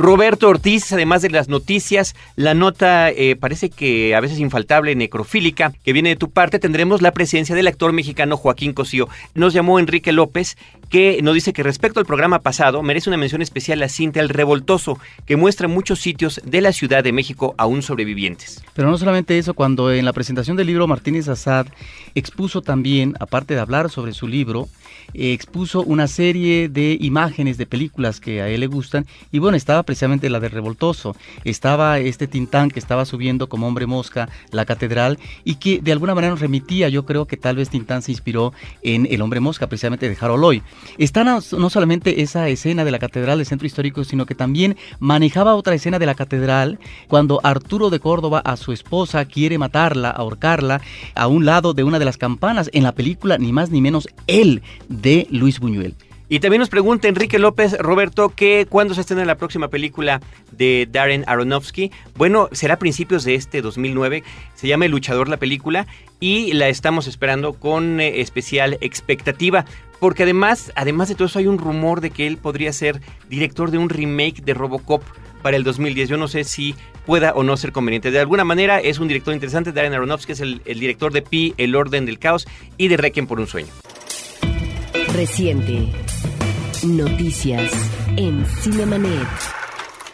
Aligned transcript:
Roberto 0.00 0.48
Ortiz, 0.48 0.90
además 0.94 1.20
de 1.20 1.28
las 1.28 1.50
noticias, 1.50 2.14
la 2.34 2.54
nota 2.54 3.10
eh, 3.10 3.36
parece 3.36 3.68
que 3.68 4.14
a 4.14 4.20
veces 4.20 4.38
infaltable, 4.38 4.94
necrofílica, 4.94 5.74
que 5.84 5.92
viene 5.92 6.08
de 6.08 6.16
tu 6.16 6.30
parte, 6.30 6.58
tendremos 6.58 7.02
la 7.02 7.12
presencia 7.12 7.54
del 7.54 7.66
actor 7.66 7.92
mexicano 7.92 8.38
Joaquín 8.38 8.72
Cosío. 8.72 9.10
Nos 9.34 9.52
llamó 9.52 9.78
Enrique 9.78 10.12
López, 10.12 10.56
que 10.88 11.20
nos 11.22 11.34
dice 11.34 11.52
que 11.52 11.62
respecto 11.62 12.00
al 12.00 12.06
programa 12.06 12.38
pasado, 12.38 12.82
merece 12.82 13.10
una 13.10 13.18
mención 13.18 13.42
especial 13.42 13.78
la 13.78 13.90
cinta 13.90 14.20
El 14.20 14.30
Revoltoso, 14.30 14.98
que 15.26 15.36
muestra 15.36 15.68
muchos 15.68 16.00
sitios 16.00 16.40
de 16.46 16.62
la 16.62 16.72
Ciudad 16.72 17.04
de 17.04 17.12
México 17.12 17.54
aún 17.58 17.82
sobrevivientes. 17.82 18.64
Pero 18.72 18.88
no 18.88 18.96
solamente 18.96 19.36
eso, 19.36 19.52
cuando 19.52 19.92
en 19.92 20.06
la 20.06 20.14
presentación 20.14 20.56
del 20.56 20.68
libro 20.68 20.86
Martínez 20.86 21.28
Azad 21.28 21.66
expuso 22.14 22.62
también, 22.62 23.16
aparte 23.20 23.52
de 23.52 23.60
hablar 23.60 23.90
sobre 23.90 24.14
su 24.14 24.26
libro, 24.26 24.66
expuso 25.14 25.82
una 25.82 26.06
serie 26.06 26.68
de 26.68 26.96
imágenes 27.00 27.58
de 27.58 27.66
películas 27.66 28.20
que 28.20 28.42
a 28.42 28.48
él 28.48 28.60
le 28.60 28.66
gustan 28.66 29.06
y 29.32 29.38
bueno, 29.38 29.56
estaba 29.56 29.82
precisamente 29.82 30.30
la 30.30 30.40
de 30.40 30.48
Revoltoso, 30.48 31.16
estaba 31.44 31.98
este 31.98 32.26
Tintán 32.26 32.70
que 32.70 32.78
estaba 32.78 33.04
subiendo 33.04 33.48
como 33.48 33.66
hombre 33.66 33.86
mosca 33.86 34.28
la 34.50 34.64
catedral 34.64 35.18
y 35.44 35.56
que 35.56 35.80
de 35.80 35.92
alguna 35.92 36.14
manera 36.14 36.32
nos 36.32 36.40
remitía, 36.40 36.88
yo 36.88 37.04
creo 37.04 37.26
que 37.26 37.36
tal 37.36 37.56
vez 37.56 37.70
Tintán 37.70 38.02
se 38.02 38.12
inspiró 38.12 38.52
en 38.82 39.06
El 39.10 39.22
hombre 39.22 39.40
mosca 39.40 39.66
precisamente 39.66 40.08
de 40.08 40.16
Harold 40.20 40.42
Lloyd. 40.42 40.62
Está 40.98 41.24
no, 41.24 41.40
no 41.58 41.70
solamente 41.70 42.22
esa 42.22 42.48
escena 42.48 42.84
de 42.84 42.90
la 42.90 42.98
catedral 42.98 43.38
del 43.38 43.46
centro 43.46 43.66
histórico, 43.66 44.04
sino 44.04 44.26
que 44.26 44.34
también 44.34 44.76
manejaba 44.98 45.54
otra 45.54 45.74
escena 45.74 45.98
de 45.98 46.06
la 46.06 46.14
catedral 46.14 46.78
cuando 47.08 47.40
Arturo 47.42 47.90
de 47.90 48.00
Córdoba 48.00 48.40
a 48.44 48.56
su 48.56 48.72
esposa 48.72 49.24
quiere 49.24 49.58
matarla, 49.58 50.10
ahorcarla 50.10 50.80
a 51.14 51.26
un 51.26 51.44
lado 51.44 51.74
de 51.74 51.84
una 51.84 51.98
de 51.98 52.04
las 52.04 52.16
campanas 52.16 52.70
en 52.72 52.82
la 52.82 52.92
película 52.92 53.38
ni 53.38 53.52
más 53.52 53.70
ni 53.70 53.80
menos 53.80 54.08
él 54.26 54.62
de 54.90 55.26
Luis 55.30 55.58
Buñuel. 55.60 55.94
Y 56.32 56.38
también 56.38 56.60
nos 56.60 56.68
pregunta 56.68 57.08
Enrique 57.08 57.40
López, 57.40 57.76
Roberto, 57.78 58.28
que 58.28 58.64
cuándo 58.68 58.94
se 58.94 59.00
estrena 59.00 59.24
la 59.24 59.34
próxima 59.34 59.66
película 59.66 60.20
de 60.52 60.86
Darren 60.88 61.24
Aronofsky. 61.26 61.90
Bueno, 62.14 62.48
será 62.52 62.74
a 62.74 62.78
principios 62.78 63.24
de 63.24 63.34
este 63.34 63.62
2009. 63.62 64.22
Se 64.54 64.68
llama 64.68 64.84
El 64.84 64.92
Luchador 64.92 65.28
la 65.28 65.38
película 65.38 65.88
y 66.20 66.52
la 66.52 66.68
estamos 66.68 67.08
esperando 67.08 67.54
con 67.54 68.00
eh, 68.00 68.20
especial 68.20 68.78
expectativa. 68.80 69.64
Porque 69.98 70.22
además, 70.22 70.70
además 70.76 71.08
de 71.08 71.16
todo 71.16 71.26
eso, 71.26 71.40
hay 71.40 71.48
un 71.48 71.58
rumor 71.58 72.00
de 72.00 72.10
que 72.10 72.28
él 72.28 72.36
podría 72.36 72.72
ser 72.72 73.00
director 73.28 73.72
de 73.72 73.78
un 73.78 73.88
remake 73.88 74.40
de 74.44 74.54
Robocop 74.54 75.02
para 75.42 75.56
el 75.56 75.64
2010. 75.64 76.10
Yo 76.10 76.16
no 76.16 76.28
sé 76.28 76.44
si 76.44 76.76
pueda 77.06 77.32
o 77.32 77.42
no 77.42 77.56
ser 77.56 77.72
conveniente. 77.72 78.12
De 78.12 78.20
alguna 78.20 78.44
manera 78.44 78.78
es 78.78 79.00
un 79.00 79.08
director 79.08 79.34
interesante. 79.34 79.72
Darren 79.72 79.94
Aronofsky 79.94 80.30
es 80.30 80.40
el, 80.40 80.62
el 80.64 80.78
director 80.78 81.12
de 81.12 81.22
Pi, 81.22 81.54
El 81.56 81.74
Orden 81.74 82.06
del 82.06 82.20
Caos 82.20 82.46
y 82.76 82.86
de 82.86 82.96
Requiem 82.96 83.26
por 83.26 83.40
un 83.40 83.48
Sueño. 83.48 83.72
Reciente. 85.12 85.88
Noticias 86.84 87.70
en 88.16 88.46
Cinemanet. 88.62 89.59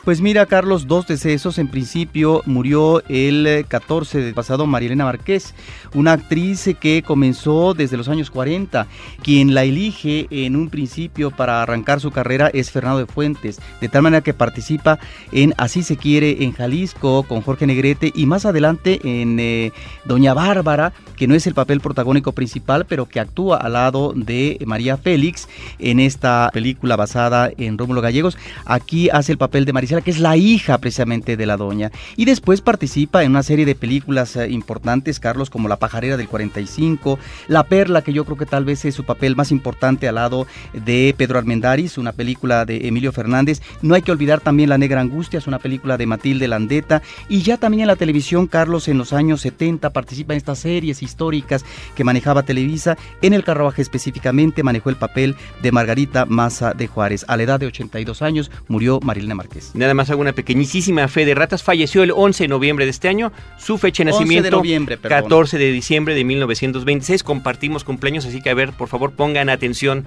Pues 0.07 0.21
mira, 0.21 0.47
Carlos, 0.47 0.87
dos 0.87 1.09
decesos. 1.09 1.59
En 1.59 1.67
principio 1.67 2.41
murió 2.47 3.03
el 3.09 3.65
14 3.67 4.21
de 4.21 4.33
pasado 4.33 4.65
Marielena 4.65 5.05
Márquez, 5.05 5.53
una 5.95 6.13
actriz 6.13 6.71
que 6.79 7.03
comenzó 7.03 7.75
desde 7.75 7.97
los 7.97 8.09
años 8.09 8.31
40. 8.31 8.87
Quien 9.21 9.53
la 9.53 9.65
elige 9.65 10.29
en 10.31 10.55
un 10.55 10.71
principio 10.71 11.33
para 11.33 11.61
arrancar 11.61 12.01
su 12.01 12.13
carrera 12.13 12.49
es 12.55 12.71
Fernando 12.71 13.01
de 13.01 13.07
Fuentes, 13.07 13.59
de 13.81 13.89
tal 13.89 14.03
manera 14.03 14.21
que 14.21 14.33
participa 14.33 15.01
en 15.33 15.55
Así 15.57 15.83
se 15.83 15.97
quiere 15.97 16.45
en 16.45 16.53
Jalisco 16.53 17.25
con 17.25 17.41
Jorge 17.41 17.67
Negrete 17.67 18.13
y 18.15 18.27
más 18.27 18.47
adelante 18.47 19.01
en 19.03 19.41
eh, 19.41 19.73
Doña 20.05 20.35
Bárbara, 20.35 20.93
que 21.17 21.27
no 21.27 21.35
es 21.35 21.49
el 21.49 21.55
papel 21.55 21.81
protagónico 21.81 22.31
principal, 22.31 22.87
pero 22.87 23.07
que 23.07 23.19
actúa 23.19 23.57
al 23.57 23.73
lado 23.73 24.13
de 24.15 24.57
María 24.67 24.99
Félix 24.99 25.49
en 25.81 25.99
esta 25.99 26.49
película 26.53 26.95
basada 26.95 27.51
en 27.59 27.77
Rómulo 27.77 28.03
Gallegos. 28.03 28.39
Aquí 28.67 29.11
hace 29.11 29.33
el 29.33 29.39
papel 29.39 29.65
de 29.65 29.73
Marisela, 29.97 30.01
que 30.01 30.11
es 30.11 30.21
la 30.21 30.37
hija 30.37 30.79
precisamente 30.79 31.37
de 31.37 31.47
la 31.47 31.57
doña. 31.57 31.91
Y 32.17 32.25
después 32.25 32.61
participa 32.61 33.23
en 33.23 33.31
una 33.31 33.43
serie 33.43 33.65
de 33.65 33.75
películas 33.75 34.37
eh, 34.37 34.49
importantes, 34.51 35.21
Carlos, 35.21 35.51
como 35.51 35.69
La 35.69 35.79
pajarera 35.79 36.17
del 36.17 36.29
45, 36.29 37.19
La 37.49 37.65
perla, 37.65 38.03
que 38.03 38.13
yo 38.13 38.25
creo 38.25 38.37
que 38.37 38.47
tal 38.47 38.65
vez 38.65 38.85
es 38.85 38.95
su 38.95 39.05
papel 39.05 39.37
más 39.37 39.51
importante 39.53 40.09
al 40.09 40.17
lado 40.17 40.47
de 40.73 41.15
Pedro 41.17 41.39
Armendáriz, 41.39 41.99
una 41.99 42.13
película 42.13 42.65
de 42.65 42.89
Emilio 42.89 43.13
Fernández. 43.13 43.61
No 43.83 43.95
hay 43.95 44.03
que 44.03 44.13
olvidar 44.13 44.41
también 44.41 44.69
La 44.69 44.79
negra 44.79 45.01
angustia, 45.01 45.39
es 45.39 45.47
una 45.47 45.59
película 45.59 45.97
de 45.97 46.07
Matilde 46.07 46.49
Landeta. 46.49 47.03
Y 47.29 47.43
ya 47.43 47.57
también 47.57 47.83
en 47.83 47.89
la 47.89 47.97
televisión, 47.97 48.47
Carlos, 48.47 48.89
en 48.89 48.99
los 48.99 49.13
años 49.13 49.41
70 49.41 49.91
participa 49.91 50.35
en 50.35 50.39
estas 50.39 50.59
series 50.59 51.03
históricas 51.03 51.65
que 51.95 52.05
manejaba 52.05 52.43
Televisa. 52.43 52.97
En 53.23 53.33
el 53.33 53.45
carruaje 53.45 53.83
específicamente 53.83 54.63
manejó 54.63 54.91
el 54.91 54.97
papel 54.97 55.37
de 55.63 55.73
Margarita 55.73 56.25
Maza 56.27 56.75
de 56.75 56.87
Juárez. 56.87 57.25
A 57.29 57.37
la 57.37 57.43
edad 57.43 57.61
de 57.61 57.67
82 57.67 58.23
años 58.23 58.51
murió 58.69 59.01
Marilena 59.01 59.35
Márquez. 59.35 59.73
Nada 59.87 59.95
más 59.95 60.11
hago 60.11 60.21
una 60.21 60.33
pequeñísima 60.33 61.07
fe 61.07 61.25
de 61.25 61.37
ratas. 61.37 61.63
Falleció 61.63 62.03
el 62.03 62.11
11 62.11 62.43
de 62.45 62.49
noviembre 62.49 62.87
de 62.87 62.91
este 62.91 63.07
año. 63.07 63.31
Su 63.57 63.79
fecha 63.79 64.03
de 64.03 64.11
11 64.11 64.19
de 64.19 64.25
nacimiento, 64.25 64.57
noviembre, 64.57 64.97
perdón. 64.97 65.23
14 65.23 65.59
de 65.59 65.71
diciembre 65.71 66.17
de 66.17 66.25
1926. 66.25 67.23
Compartimos 67.23 67.85
cumpleaños, 67.85 68.27
así 68.27 68.43
que 68.43 68.51
a 68.51 68.55
ver, 68.55 68.73
por 68.73 68.89
favor, 68.89 69.13
pongan 69.13 69.49
atención 69.49 70.05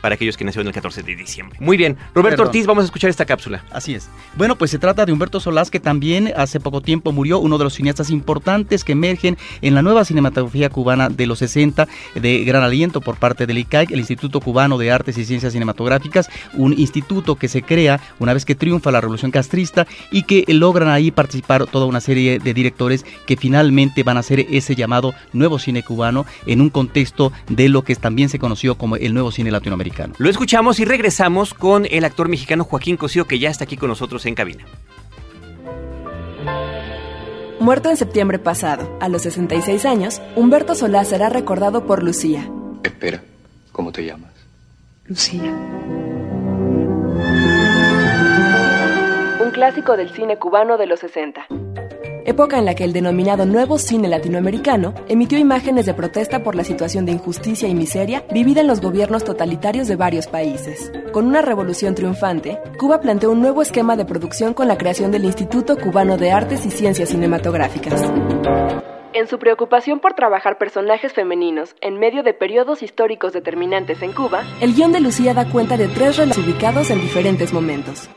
para 0.00 0.14
aquellos 0.14 0.36
que 0.36 0.44
nacieron 0.44 0.66
el 0.66 0.74
14 0.74 1.02
de 1.02 1.16
diciembre. 1.16 1.58
Muy 1.60 1.76
bien, 1.76 1.96
Roberto 2.14 2.38
Perdón. 2.38 2.46
Ortiz, 2.48 2.66
vamos 2.66 2.82
a 2.82 2.84
escuchar 2.86 3.10
esta 3.10 3.24
cápsula. 3.24 3.64
Así 3.70 3.94
es. 3.94 4.08
Bueno, 4.36 4.56
pues 4.56 4.70
se 4.70 4.78
trata 4.78 5.06
de 5.06 5.12
Humberto 5.12 5.40
Solás, 5.40 5.70
que 5.70 5.80
también 5.80 6.32
hace 6.36 6.60
poco 6.60 6.80
tiempo 6.80 7.12
murió, 7.12 7.38
uno 7.38 7.58
de 7.58 7.64
los 7.64 7.74
cineastas 7.74 8.10
importantes 8.10 8.84
que 8.84 8.92
emergen 8.92 9.36
en 9.62 9.74
la 9.74 9.82
nueva 9.82 10.04
cinematografía 10.04 10.70
cubana 10.70 11.08
de 11.08 11.26
los 11.26 11.40
60, 11.40 11.88
de 12.14 12.44
gran 12.44 12.62
aliento 12.62 13.00
por 13.00 13.16
parte 13.16 13.46
del 13.46 13.58
ICAIC, 13.58 13.90
el 13.90 13.98
Instituto 13.98 14.40
Cubano 14.40 14.78
de 14.78 14.90
Artes 14.90 15.18
y 15.18 15.24
Ciencias 15.24 15.52
Cinematográficas, 15.52 16.28
un 16.54 16.78
instituto 16.78 17.36
que 17.36 17.48
se 17.48 17.62
crea 17.62 18.00
una 18.18 18.34
vez 18.34 18.44
que 18.44 18.54
triunfa 18.54 18.90
la 18.90 19.00
revolución 19.00 19.30
castrista 19.30 19.86
y 20.10 20.22
que 20.22 20.44
logran 20.48 20.88
ahí 20.88 21.10
participar 21.10 21.66
toda 21.66 21.86
una 21.86 22.00
serie 22.00 22.38
de 22.38 22.54
directores 22.54 23.04
que 23.26 23.36
finalmente 23.36 24.02
van 24.02 24.16
a 24.16 24.20
hacer 24.20 24.46
ese 24.50 24.74
llamado 24.74 25.14
nuevo 25.32 25.58
cine 25.58 25.82
cubano 25.82 26.26
en 26.46 26.60
un 26.60 26.70
contexto 26.70 27.32
de 27.48 27.68
lo 27.68 27.82
que 27.82 27.96
también 27.96 28.28
se 28.28 28.38
conoció 28.38 28.76
como 28.76 28.96
el 28.96 29.14
nuevo 29.14 29.30
cine 29.30 29.50
latinoamericano. 29.50 29.89
Lo 30.18 30.30
escuchamos 30.30 30.80
y 30.80 30.84
regresamos 30.84 31.54
con 31.54 31.86
el 31.90 32.04
actor 32.04 32.28
mexicano 32.28 32.64
Joaquín 32.64 32.96
Cosío, 32.96 33.26
que 33.26 33.38
ya 33.38 33.50
está 33.50 33.64
aquí 33.64 33.76
con 33.76 33.88
nosotros 33.88 34.24
en 34.26 34.34
cabina. 34.34 34.64
Muerto 37.60 37.90
en 37.90 37.96
septiembre 37.96 38.38
pasado, 38.38 38.96
a 39.00 39.08
los 39.08 39.22
66 39.22 39.84
años, 39.84 40.22
Humberto 40.34 40.74
Solá 40.74 41.04
será 41.04 41.28
recordado 41.28 41.86
por 41.86 42.02
Lucía. 42.02 42.50
Espera, 42.82 43.22
¿cómo 43.72 43.92
te 43.92 44.04
llamas? 44.04 44.32
Lucía. 45.04 45.52
Un 49.42 49.50
clásico 49.52 49.96
del 49.96 50.10
cine 50.10 50.38
cubano 50.38 50.78
de 50.78 50.86
los 50.86 51.00
60. 51.00 51.46
Época 52.24 52.58
en 52.58 52.64
la 52.64 52.74
que 52.74 52.84
el 52.84 52.92
denominado 52.92 53.46
nuevo 53.46 53.78
cine 53.78 54.08
latinoamericano 54.08 54.94
emitió 55.08 55.38
imágenes 55.38 55.86
de 55.86 55.94
protesta 55.94 56.42
por 56.42 56.54
la 56.54 56.64
situación 56.64 57.06
de 57.06 57.12
injusticia 57.12 57.68
y 57.68 57.74
miseria 57.74 58.24
vivida 58.32 58.60
en 58.60 58.66
los 58.66 58.80
gobiernos 58.80 59.24
totalitarios 59.24 59.88
de 59.88 59.96
varios 59.96 60.26
países. 60.26 60.92
Con 61.12 61.26
una 61.26 61.42
revolución 61.42 61.94
triunfante, 61.94 62.58
Cuba 62.78 63.00
planteó 63.00 63.30
un 63.30 63.40
nuevo 63.40 63.62
esquema 63.62 63.96
de 63.96 64.04
producción 64.04 64.54
con 64.54 64.68
la 64.68 64.76
creación 64.76 65.10
del 65.10 65.24
Instituto 65.24 65.76
Cubano 65.76 66.16
de 66.16 66.30
Artes 66.30 66.66
y 66.66 66.70
Ciencias 66.70 67.08
Cinematográficas. 67.08 68.02
En 69.12 69.26
su 69.26 69.38
preocupación 69.38 69.98
por 70.00 70.14
trabajar 70.14 70.56
personajes 70.56 71.12
femeninos 71.12 71.74
en 71.80 71.98
medio 71.98 72.22
de 72.22 72.32
periodos 72.32 72.82
históricos 72.82 73.32
determinantes 73.32 74.02
en 74.02 74.12
Cuba, 74.12 74.44
el 74.60 74.74
guion 74.74 74.92
de 74.92 75.00
Lucía 75.00 75.34
da 75.34 75.50
cuenta 75.50 75.76
de 75.76 75.88
tres 75.88 76.16
relatos 76.16 76.44
ubicados 76.44 76.90
en 76.90 77.00
diferentes 77.00 77.52
momentos. 77.52 78.08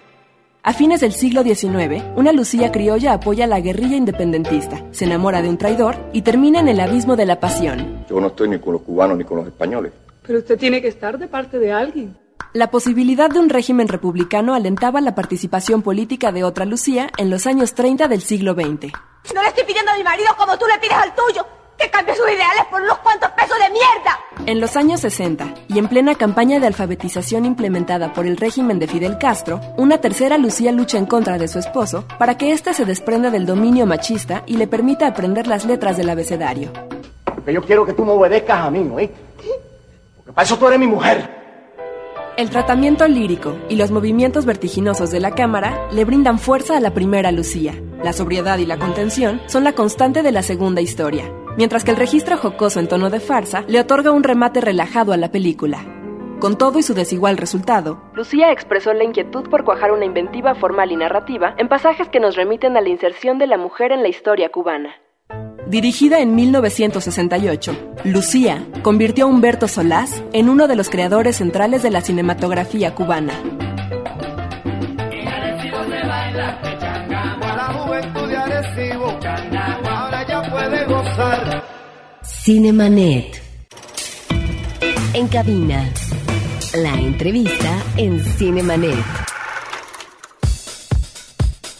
A 0.65 0.71
fines 0.71 1.01
del 1.01 1.11
siglo 1.11 1.43
XIX, 1.43 2.01
una 2.15 2.31
Lucía 2.31 2.71
criolla 2.71 3.11
apoya 3.11 3.43
a 3.43 3.47
la 3.47 3.59
guerrilla 3.59 3.97
independentista, 3.97 4.81
se 4.91 5.03
enamora 5.03 5.41
de 5.41 5.49
un 5.49 5.57
traidor 5.57 5.97
y 6.13 6.21
termina 6.21 6.61
en 6.61 6.69
el 6.69 6.79
abismo 6.79 7.17
de 7.17 7.25
la 7.25 7.41
pasión. 7.41 8.05
Yo 8.09 8.21
no 8.21 8.27
estoy 8.27 8.47
ni 8.47 8.59
con 8.59 8.71
los 8.71 8.81
cubanos 8.81 9.17
ni 9.17 9.25
con 9.25 9.39
los 9.39 9.47
españoles. 9.47 9.91
Pero 10.25 10.39
usted 10.39 10.57
tiene 10.57 10.81
que 10.81 10.87
estar 10.87 11.17
de 11.19 11.27
parte 11.27 11.59
de 11.59 11.73
alguien. 11.73 12.17
La 12.53 12.71
posibilidad 12.71 13.29
de 13.29 13.39
un 13.39 13.49
régimen 13.49 13.89
republicano 13.89 14.53
alentaba 14.53 15.01
la 15.01 15.15
participación 15.15 15.81
política 15.81 16.31
de 16.31 16.45
otra 16.45 16.63
Lucía 16.63 17.09
en 17.17 17.29
los 17.29 17.45
años 17.45 17.73
30 17.73 18.07
del 18.07 18.21
siglo 18.21 18.53
XX. 18.53 18.93
No 19.35 19.41
le 19.41 19.49
estoy 19.49 19.65
pidiendo 19.65 19.91
a 19.91 19.97
mi 19.97 20.03
marido 20.03 20.29
como 20.37 20.57
tú 20.57 20.65
le 20.65 20.79
pides 20.79 20.95
al 20.95 21.13
tuyo, 21.13 21.45
que 21.83 21.89
cambie 21.89 22.15
sus 22.15 22.27
ideales 22.27 22.63
por 22.71 22.81
unos 22.81 22.97
cuantos 22.99 23.29
pesos 23.31 23.57
de 23.57 23.69
mierda. 23.69 24.19
En 24.45 24.61
los 24.61 24.77
años 24.77 25.01
60, 25.01 25.53
y 25.67 25.79
en 25.79 25.87
plena 25.87 26.15
campaña 26.15 26.59
de 26.59 26.67
alfabetización 26.67 27.45
implementada 27.45 28.13
por 28.13 28.25
el 28.25 28.37
régimen 28.37 28.79
de 28.79 28.87
Fidel 28.87 29.17
Castro, 29.17 29.59
una 29.77 29.97
tercera 29.99 30.37
Lucía 30.37 30.71
lucha 30.71 30.97
en 30.97 31.05
contra 31.05 31.37
de 31.37 31.47
su 31.47 31.59
esposo 31.59 32.05
para 32.17 32.37
que 32.37 32.51
éste 32.51 32.73
se 32.73 32.85
desprenda 32.85 33.29
del 33.31 33.45
dominio 33.45 33.85
machista 33.85 34.43
y 34.45 34.57
le 34.57 34.67
permita 34.67 35.07
aprender 35.07 35.47
las 35.47 35.65
letras 35.65 35.97
del 35.97 36.09
abecedario. 36.09 36.71
Porque 37.25 37.53
yo 37.53 37.61
quiero 37.61 37.85
que 37.85 37.93
tú 37.93 38.05
me 38.05 38.11
obedezcas 38.11 38.59
a 38.59 38.71
mí, 38.71 38.79
¿no? 38.79 38.95
Porque 38.95 40.31
para 40.33 40.45
eso 40.45 40.57
tú 40.57 40.67
eres 40.67 40.79
mi 40.79 40.87
mujer. 40.87 41.43
El 42.37 42.49
tratamiento 42.49 43.07
lírico 43.07 43.57
y 43.69 43.75
los 43.75 43.91
movimientos 43.91 44.45
vertiginosos 44.45 45.11
de 45.11 45.19
la 45.19 45.31
cámara 45.31 45.87
le 45.91 46.03
brindan 46.03 46.39
fuerza 46.39 46.77
a 46.77 46.79
la 46.79 46.93
primera 46.93 47.31
Lucía. 47.31 47.79
La 48.03 48.11
sobriedad 48.11 48.57
y 48.57 48.65
la 48.65 48.79
contención 48.79 49.41
son 49.45 49.63
la 49.63 49.73
constante 49.73 50.23
de 50.23 50.31
la 50.31 50.41
segunda 50.41 50.81
historia, 50.81 51.31
mientras 51.57 51.83
que 51.83 51.91
el 51.91 51.97
registro 51.97 52.37
jocoso 52.37 52.79
en 52.79 52.87
tono 52.87 53.09
de 53.09 53.19
farsa 53.19 53.63
le 53.67 53.79
otorga 53.79 54.11
un 54.11 54.23
remate 54.23 54.61
relajado 54.61 55.13
a 55.13 55.17
la 55.17 55.31
película. 55.31 55.85
Con 56.39 56.57
todo 56.57 56.77
y 56.77 56.83
su 56.83 56.93
desigual 56.93 57.37
resultado, 57.37 58.01
Lucía 58.13 58.51
expresó 58.51 58.93
la 58.93 59.05
inquietud 59.05 59.47
por 59.49 59.63
cuajar 59.63 59.91
una 59.91 60.05
inventiva 60.05 60.55
formal 60.55 60.91
y 60.91 60.97
narrativa 60.97 61.55
en 61.57 61.69
pasajes 61.69 62.09
que 62.09 62.19
nos 62.19 62.35
remiten 62.35 62.75
a 62.75 62.81
la 62.81 62.89
inserción 62.89 63.37
de 63.37 63.47
la 63.47 63.57
mujer 63.57 63.91
en 63.91 64.01
la 64.01 64.09
historia 64.09 64.49
cubana. 64.49 64.95
Dirigida 65.67 66.19
en 66.19 66.35
1968, 66.35 67.93
Lucía 68.03 68.67
convirtió 68.81 69.25
a 69.25 69.27
Humberto 69.29 69.69
Solás 69.69 70.21
en 70.33 70.49
uno 70.49 70.67
de 70.67 70.75
los 70.75 70.89
creadores 70.89 71.37
centrales 71.37 71.81
de 71.81 71.91
la 71.91 72.01
cinematografía 72.01 72.93
cubana. 72.93 73.33
Cinemanet. 82.43 83.41
En 85.13 85.29
cabina. 85.29 85.89
La 86.73 86.93
entrevista 86.95 87.81
en 87.95 88.19
Cinemanet. 88.19 89.32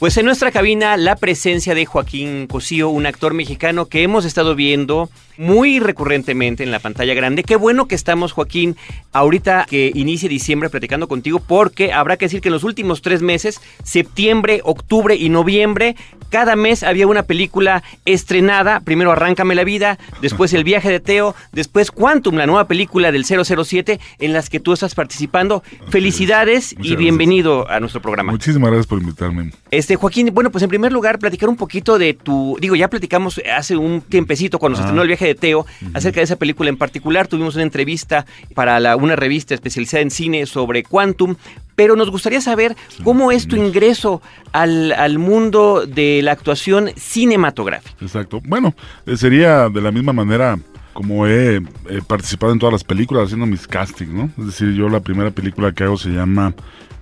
Pues 0.04 0.18
en 0.18 0.26
nuestra 0.26 0.52
cabina 0.52 0.98
la 0.98 1.16
presencia 1.16 1.74
de 1.74 1.86
Joaquín 1.86 2.48
Cosío, 2.48 2.90
un 2.90 3.06
actor 3.06 3.34
mexicano 3.34 3.86
que 3.86 4.04
hemos 4.04 4.26
estado 4.26 4.54
viendo 4.54 5.10
muy 5.38 5.80
recurrentemente 5.80 6.62
en 6.62 6.72
la 6.72 6.80
pantalla 6.80 7.14
grande. 7.14 7.44
Qué 7.44 7.56
bueno 7.56 7.88
que 7.88 7.96
estamos, 7.96 8.34
Joaquín, 8.34 8.76
ahorita 9.14 9.66
que 9.70 9.92
inicie 9.96 10.30
diciembre 10.30 10.70
platicando 10.70 11.08
contigo, 11.08 11.40
porque 11.40 11.94
habrá 11.94 12.18
que 12.18 12.26
decir 12.26 12.42
que 12.42 12.50
en 12.50 12.54
los 12.54 12.64
últimos 12.64 13.02
tres 13.02 13.22
meses, 13.22 13.62
septiembre, 13.84 14.62
octubre 14.64 15.16
y 15.16 15.30
noviembre, 15.30 15.96
cada 16.30 16.56
mes 16.56 16.84
había 16.84 17.08
una 17.08 17.24
película 17.24 17.84
estrenada. 18.06 18.80
Primero 18.80 19.12
Arráncame 19.12 19.56
la 19.56 19.64
vida, 19.64 20.00
después 20.22 20.54
El 20.54 20.64
viaje 20.64 20.90
de 20.90 21.00
Teo, 21.00 21.36
después 21.52 21.92
Quantum, 21.92 22.36
la 22.36 22.48
nueva 22.48 22.68
película 22.68 23.12
del 23.12 23.26
007 23.26 24.00
en 24.20 24.34
las 24.34 24.50
que 24.50 24.60
tú 24.60 24.74
estás 24.74 24.96
participando. 24.96 25.64
Felicidades 25.90 26.76
y 26.82 26.96
bienvenido 26.96 27.70
a 27.70 27.80
nuestro 27.80 28.02
programa. 28.02 28.32
Muchísimas 28.32 28.70
gracias 28.72 28.88
por 28.88 29.00
invitarme. 29.00 29.52
Este, 29.72 29.93
Joaquín, 29.96 30.30
bueno, 30.34 30.52
pues 30.52 30.64
en 30.64 30.70
primer 30.70 30.92
lugar, 30.92 31.20
platicar 31.20 31.50
un 31.50 31.56
poquito 31.56 31.98
de 31.98 32.14
tu. 32.14 32.58
Digo, 32.60 32.76
ya 32.76 32.90
platicamos 32.90 33.42
hace 33.56 33.76
un 33.78 34.02
tiempecito 34.02 34.60
cuando 34.60 34.78
se 34.78 34.84
estrenó 34.84 35.02
el 35.02 35.08
viaje 35.08 35.26
de 35.28 35.36
Teo 35.36 35.66
acerca 35.94 36.20
de 36.20 36.26
esa 36.26 36.36
película 36.36 36.70
en 36.70 36.78
particular. 36.78 37.28
Tuvimos 37.28 37.56
una 37.56 37.64
entrevista 37.64 38.26
para 38.54 38.80
la- 38.80 38.96
una 38.96 39.16
revista 39.16 39.54
especializada 39.54 40.02
en 40.02 40.12
cine 40.12 40.46
sobre 40.46 40.84
Quantum. 40.84 41.36
Pero 41.76 41.96
nos 41.96 42.12
gustaría 42.12 42.40
saber 42.40 42.76
cómo 43.04 43.32
es 43.32 43.48
tu 43.48 43.56
ingreso 43.56 44.22
al, 44.52 44.92
al 44.92 45.18
mundo 45.18 45.88
de 45.88 46.22
la 46.22 46.32
actuación 46.34 46.92
cinematográfica. 46.96 47.96
Exacto. 48.00 48.42
Bueno, 48.46 48.76
eh, 49.08 49.18
sería 49.18 49.70
de 49.70 49.82
la 49.82 49.92
misma 49.92 50.14
manera 50.14 50.60
como 50.94 51.26
he, 51.26 51.56
eh, 51.56 51.62
participado 52.06 52.54
en 52.54 52.60
todas 52.60 52.74
las 52.74 52.84
películas 52.84 53.24
haciendo 53.26 53.48
mis 53.48 53.66
castings, 53.68 54.12
¿no? 54.14 54.30
Es 54.38 54.46
decir, 54.46 54.74
yo 54.74 54.88
la 54.88 55.00
primera 55.00 55.32
película 55.32 55.72
que 55.72 55.84
hago 55.84 55.98
se 55.98 56.10
llama 56.10 56.54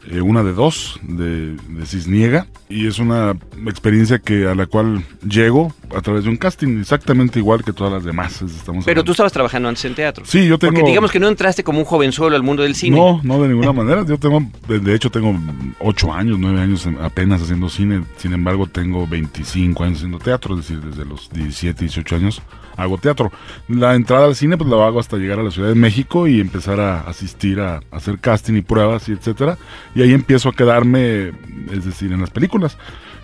eh, 0.09 0.21
Una 0.21 0.44
de 0.44 0.53
Dos, 0.53 1.00
de, 1.03 1.56
de 1.56 1.86
Cisniega, 1.86 2.48
y 2.69 2.88
es 2.88 3.00
una 3.00 3.36
experiencia 3.68 4.19
que 4.19 4.48
a 4.48 4.56
la 4.56 4.65
cual 4.65 5.03
llego 5.27 5.74
a 5.95 6.01
través 6.01 6.24
de 6.24 6.30
un 6.30 6.38
casting, 6.38 6.80
exactamente 6.80 7.39
igual 7.39 7.63
que 7.63 7.74
todas 7.74 7.92
las 7.94 8.03
demás. 8.03 8.42
es- 8.42 8.56
Estamos 8.56 8.86
Pero 8.86 9.03
tú 9.03 9.12
estabas 9.12 9.31
trabajando 9.33 9.68
antes 9.69 9.83
en 9.86 9.94
teatro. 9.95 10.24
Sí, 10.25 10.48
yo 10.48 10.57
tengo... 10.57 10.74
Porque 10.74 10.88
digamos 10.89 11.12
que 11.12 11.19
no 11.19 11.27
entraste 11.27 11.63
como 11.63 11.80
un 11.80 11.86
joven 11.86 12.12
solo 12.12 12.36
al 12.36 12.44
mundo 12.44 12.63
del 12.63 12.75
cine. 12.75 12.98
No, 12.98 13.19
no 13.24 13.42
de 13.42 13.50
ninguna 13.50 13.74
manera. 13.74 14.06
Yo 14.06 14.18
tengo, 14.18 14.42
de- 14.68 14.95
hecho, 14.95 15.09
tengo 15.09 15.38
ocho 15.80 16.13
años, 16.13 16.38
nueve 16.39 16.62
años 16.62 16.86
en- 16.86 16.97
apenas 17.01 17.42
haciendo 17.42 17.69
cine. 17.69 18.04
Sin 18.18 18.33
embargo, 18.33 18.68
tengo 18.68 19.06
25 19.07 19.83
años 19.83 19.97
haciendo 19.97 20.19
teatro, 20.19 20.57
es 20.57 20.68
decir, 20.68 20.81
desde 20.81 21.06
los 21.06 21.30
17, 21.31 21.81
18 21.86 22.15
años 22.15 22.42
hago 22.77 22.97
teatro. 22.97 23.31
La 23.68 23.95
entrada 23.95 24.25
al 24.25 24.35
cine, 24.35 24.57
pues 24.57 24.69
la 24.69 24.85
hago 24.85 25.00
hasta 25.00 25.18
llegar 25.18 25.39
a 25.39 25.44
la 25.44 25.51
Ciudad 25.51 25.69
de 25.69 25.75
México 25.75 26.27
y 26.27 26.39
empezar 26.39 26.79
a 26.79 27.01
asistir 27.01 27.59
a, 27.59 27.81
hacer 27.91 28.19
casting 28.19 28.56
y 28.56 28.62
pruebas 28.62 29.07
y 29.09 29.13
etcétera. 29.13 29.57
Y 29.95 30.01
ahí 30.01 30.13
empiezo 30.13 30.50
a 30.50 30.53
quedarme, 30.53 31.31
es 31.71 31.85
decir, 31.85 32.12
en 32.12 32.21
las 32.21 32.29
películas. 32.29 32.77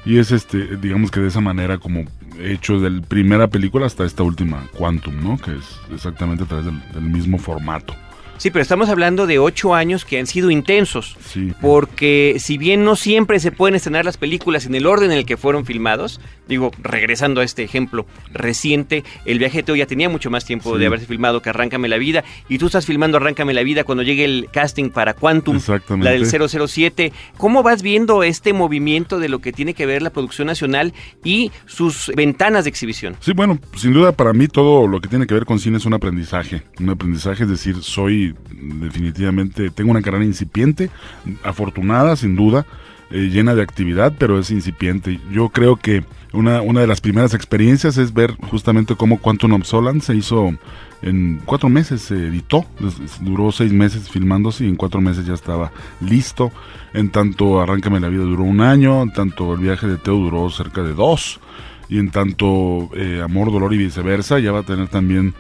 Y 0.06 0.20
es 0.20 0.32
este, 0.32 0.78
digamos 0.78 1.12
que 1.12 1.20
de 1.20 1.28
esa 1.28 1.42
manera 1.42 1.78
como 1.78 2.06
he 2.40 2.54
hecho 2.54 2.80
desde 2.80 2.96
la 2.98 3.02
primera 3.02 3.48
película 3.48 3.86
hasta 3.86 4.06
esta 4.06 4.24
última, 4.24 4.64
Quantum, 4.78 5.22
¿no? 5.22 5.38
Que 5.38 5.56
es 5.56 5.80
exactamente 5.94 6.44
a 6.44 6.48
través 6.48 6.66
del 6.66 7.02
mismo 7.02 7.38
formato. 7.38 7.94
Sí, 8.38 8.52
pero 8.52 8.62
estamos 8.62 8.90
hablando 8.90 9.26
de 9.28 9.40
ocho 9.40 9.74
años 9.76 10.06
que 10.06 10.20
han 10.20 10.28
sido 10.28 10.52
intensos. 10.52 11.18
Sí. 11.26 11.54
Porque 11.62 12.36
si 12.40 12.58
bien 12.58 12.84
no 12.84 12.96
siempre 12.96 13.40
se 13.40 13.52
pueden 13.52 13.76
estrenar 13.76 14.06
las 14.06 14.18
películas 14.18 14.66
en 14.66 14.76
el 14.76 14.86
orden 14.86 15.12
en 15.12 15.18
el 15.18 15.26
que 15.26 15.38
fueron 15.38 15.66
filmados, 15.66 16.22
digo, 16.48 16.72
regresando 16.82 17.42
a 17.42 17.44
este 17.44 17.64
ejemplo 17.64 18.06
reciente, 18.34 19.04
El 19.26 19.40
viaje 19.40 19.58
de 19.58 19.64
Teo 19.64 19.76
ya 19.76 19.86
tenía 19.86 20.10
mucho 20.10 20.30
más 20.30 20.46
tiempo 20.46 20.74
Sí. 20.74 20.80
de 20.80 20.86
haberse 20.88 21.06
filmado 21.06 21.42
que 21.42 21.50
Arráncame 21.50 21.88
la 21.88 21.98
vida, 21.98 22.24
y 22.50 22.58
tú 22.58 22.68
estás 22.68 22.86
filmando 22.86 23.18
Arráncame 23.18 23.54
la 23.54 23.64
vida 23.64 23.84
cuando 23.84 24.04
llegue 24.04 24.26
el 24.26 24.48
casting 24.52 24.90
para 24.90 25.14
Quantum, 25.14 25.58
Exactamente. 25.58 26.06
la 26.06 26.12
del 26.12 26.26
007. 26.26 27.12
¿Cómo 27.38 27.64
vas 27.64 27.82
viendo 27.82 28.24
este 28.24 28.54
movimiento 28.54 29.20
de 29.20 29.30
lo 29.30 29.40
que 29.40 29.52
tiene 29.52 29.74
que 29.74 29.86
ver 29.86 30.02
la 30.02 30.12
producción 30.12 30.48
nacional 30.48 30.94
y 31.24 31.52
sus 31.66 32.12
ventanas 32.16 32.64
de 32.66 32.70
exhibición? 32.70 33.16
Sí, 33.20 33.34
bueno, 33.34 33.60
sin 33.76 33.94
duda 33.94 34.12
para 34.12 34.34
mí 34.34 34.48
todo 34.48 34.88
lo 34.88 35.02
que 35.02 35.08
tiene 35.10 35.26
que 35.28 35.34
ver 35.34 35.46
con 35.46 35.60
cine 35.60 35.78
es 35.78 35.86
un 35.86 35.94
aprendizaje. 35.94 36.64
Un 36.80 36.90
aprendizaje, 36.90 37.44
es 37.44 37.50
decir, 37.50 37.76
soy 37.82 38.27
definitivamente, 38.52 39.70
tengo 39.70 39.92
una 39.92 40.02
carrera 40.02 40.26
incipiente, 40.26 40.90
afortunada 41.44 42.16
sin 42.16 42.36
duda, 42.36 42.66
eh, 43.10 43.30
llena 43.32 43.56
de 43.56 43.62
actividad, 43.62 44.14
pero 44.18 44.40
es 44.40 44.52
incipiente. 44.52 45.20
Yo 45.32 45.50
creo 45.50 45.78
que 45.78 46.04
una, 46.34 46.62
una 46.62 46.82
de 46.82 46.88
las 46.88 47.02
primeras 47.02 47.34
experiencias 47.34 47.98
es 47.98 48.14
ver 48.14 48.36
justamente 48.50 48.96
cómo 48.96 49.20
Quantum 49.20 49.54
of 49.54 49.64
se 50.02 50.16
hizo 50.16 50.54
en 51.02 51.42
cuatro 51.46 51.70
meses, 51.70 52.02
se 52.02 52.16
editó, 52.16 52.66
duró 53.22 53.52
seis 53.52 53.72
meses 53.72 54.10
filmándose 54.10 54.66
y 54.66 54.68
en 54.68 54.76
cuatro 54.76 55.00
meses 55.00 55.26
ya 55.26 55.34
estaba 55.34 55.72
listo. 56.02 56.52
En 56.94 57.10
tanto 57.10 57.62
Arráncame 57.62 58.00
la 58.00 58.10
vida 58.10 58.24
duró 58.24 58.44
un 58.44 58.62
año, 58.62 59.04
en 59.04 59.14
tanto 59.14 59.54
el 59.54 59.60
viaje 59.60 59.88
de 59.88 59.98
Teo 59.98 60.16
duró 60.16 60.50
cerca 60.50 60.82
de 60.84 60.94
dos 60.94 61.40
y 61.90 62.00
en 62.00 62.10
tanto 62.12 62.90
eh, 62.96 63.22
Amor, 63.24 63.52
Dolor 63.52 63.74
y 63.74 63.78
viceversa 63.78 64.40
ya 64.40 64.52
va 64.52 64.60
a 64.60 64.64
tener 64.64 64.88
también 64.90 65.34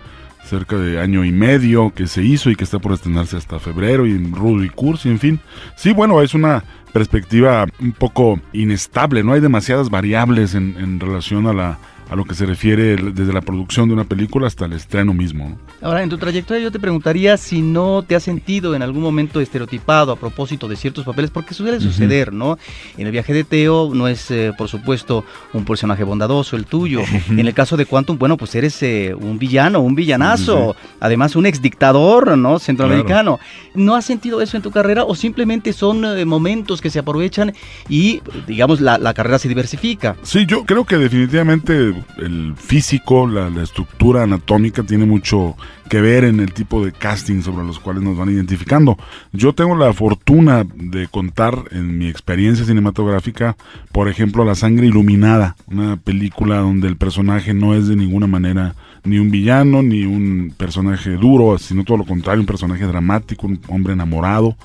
cerca 0.47 0.77
de 0.77 0.99
año 0.99 1.23
y 1.23 1.31
medio 1.31 1.93
que 1.93 2.07
se 2.07 2.23
hizo 2.23 2.49
y 2.49 2.55
que 2.55 2.63
está 2.63 2.79
por 2.79 2.93
estrenarse 2.93 3.37
hasta 3.37 3.59
febrero 3.59 4.05
y 4.05 4.11
en 4.11 4.33
Rudo 4.33 4.63
y 4.63 4.69
Cursi, 4.69 5.09
en 5.09 5.19
fin. 5.19 5.39
Sí, 5.75 5.93
bueno, 5.93 6.21
es 6.21 6.33
una 6.33 6.63
perspectiva 6.93 7.67
un 7.79 7.91
poco 7.91 8.39
inestable, 8.53 9.23
no 9.23 9.33
hay 9.33 9.41
demasiadas 9.41 9.89
variables 9.89 10.55
en, 10.55 10.75
en 10.79 10.99
relación 10.99 11.45
a 11.45 11.53
la 11.53 11.77
a 12.09 12.15
lo 12.15 12.25
que 12.25 12.35
se 12.35 12.45
refiere 12.45 12.95
desde 12.95 13.33
la 13.33 13.41
producción 13.41 13.87
de 13.87 13.93
una 13.93 14.03
película 14.05 14.47
hasta 14.47 14.65
el 14.65 14.73
estreno 14.73 15.13
mismo. 15.13 15.49
¿no? 15.49 15.57
Ahora, 15.81 16.03
en 16.03 16.09
tu 16.09 16.17
trayectoria 16.17 16.63
yo 16.63 16.71
te 16.71 16.79
preguntaría 16.79 17.37
si 17.37 17.61
no 17.61 18.03
te 18.03 18.15
has 18.15 18.23
sentido 18.23 18.75
en 18.75 18.81
algún 18.81 19.01
momento 19.01 19.39
estereotipado 19.39 20.11
a 20.11 20.15
propósito 20.15 20.67
de 20.67 20.75
ciertos 20.75 21.05
papeles, 21.05 21.31
porque 21.31 21.53
suele 21.53 21.79
suceder, 21.79 22.33
¿no? 22.33 22.57
En 22.97 23.05
el 23.05 23.11
viaje 23.11 23.33
de 23.33 23.43
Teo 23.43 23.91
no 23.93 24.07
es, 24.07 24.31
eh, 24.31 24.53
por 24.57 24.67
supuesto, 24.69 25.25
un 25.53 25.65
personaje 25.65 26.03
bondadoso 26.03 26.55
el 26.55 26.65
tuyo. 26.65 27.01
En 27.29 27.39
el 27.39 27.53
caso 27.53 27.77
de 27.77 27.85
Quantum, 27.85 28.17
bueno, 28.17 28.37
pues 28.37 28.55
eres 28.55 28.81
eh, 28.83 29.13
un 29.13 29.37
villano, 29.37 29.79
un 29.81 29.95
villanazo, 29.95 30.75
además 30.99 31.35
un 31.35 31.45
ex 31.45 31.61
dictador, 31.61 32.37
¿no? 32.37 32.59
Centroamericano. 32.59 33.39
¿No 33.75 33.95
has 33.95 34.05
sentido 34.05 34.41
eso 34.41 34.57
en 34.57 34.63
tu 34.63 34.71
carrera 34.71 35.03
o 35.03 35.15
simplemente 35.15 35.73
son 35.73 36.03
eh, 36.05 36.25
momentos 36.25 36.81
que 36.81 36.89
se 36.89 36.99
aprovechan 36.99 37.53
y, 37.89 38.21
digamos, 38.47 38.81
la, 38.81 38.97
la 38.97 39.13
carrera 39.13 39.39
se 39.39 39.47
diversifica? 39.47 40.15
Sí, 40.23 40.45
yo 40.45 40.65
creo 40.65 40.85
que 40.85 40.97
definitivamente 40.97 41.96
el 42.17 42.55
físico, 42.55 43.27
la, 43.27 43.47
estructura 43.61 44.23
anatómica 44.23 44.83
tiene 44.83 45.05
mucho 45.05 45.55
que 45.89 46.01
ver 46.01 46.23
en 46.23 46.39
el 46.39 46.53
tipo 46.53 46.83
de 46.83 46.91
casting 46.91 47.41
sobre 47.41 47.65
los 47.65 47.79
cuales 47.79 48.03
nos 48.03 48.17
van 48.17 48.29
identificando. 48.29 48.97
Yo 49.31 49.53
tengo 49.53 49.75
la 49.75 49.93
fortuna 49.93 50.65
de 50.75 51.07
contar 51.07 51.55
en 51.71 51.97
mi 51.97 52.07
experiencia 52.07 52.65
cinematográfica, 52.65 53.55
por 53.91 54.09
ejemplo, 54.09 54.45
La 54.45 54.55
sangre 54.55 54.87
iluminada, 54.87 55.55
una 55.67 55.97
película 55.97 56.57
donde 56.57 56.87
el 56.87 56.97
personaje 56.97 57.53
no 57.53 57.73
es 57.73 57.87
de 57.87 57.95
ninguna 57.95 58.27
manera 58.27 58.75
ni 59.07 59.19
un 59.19 59.31
villano, 59.31 59.81
ni 59.81 60.03
un 60.03 60.53
personaje 60.55 61.11
duro, 61.11 61.57
sino 61.57 61.83
todo 61.83 61.97
lo 61.97 62.05
contrario, 62.05 62.41
un 62.41 62.45
personaje 62.45 62.85
dramático, 62.85 63.47
un 63.47 63.59
hombre 63.69 63.93
enamorado, 63.93 64.55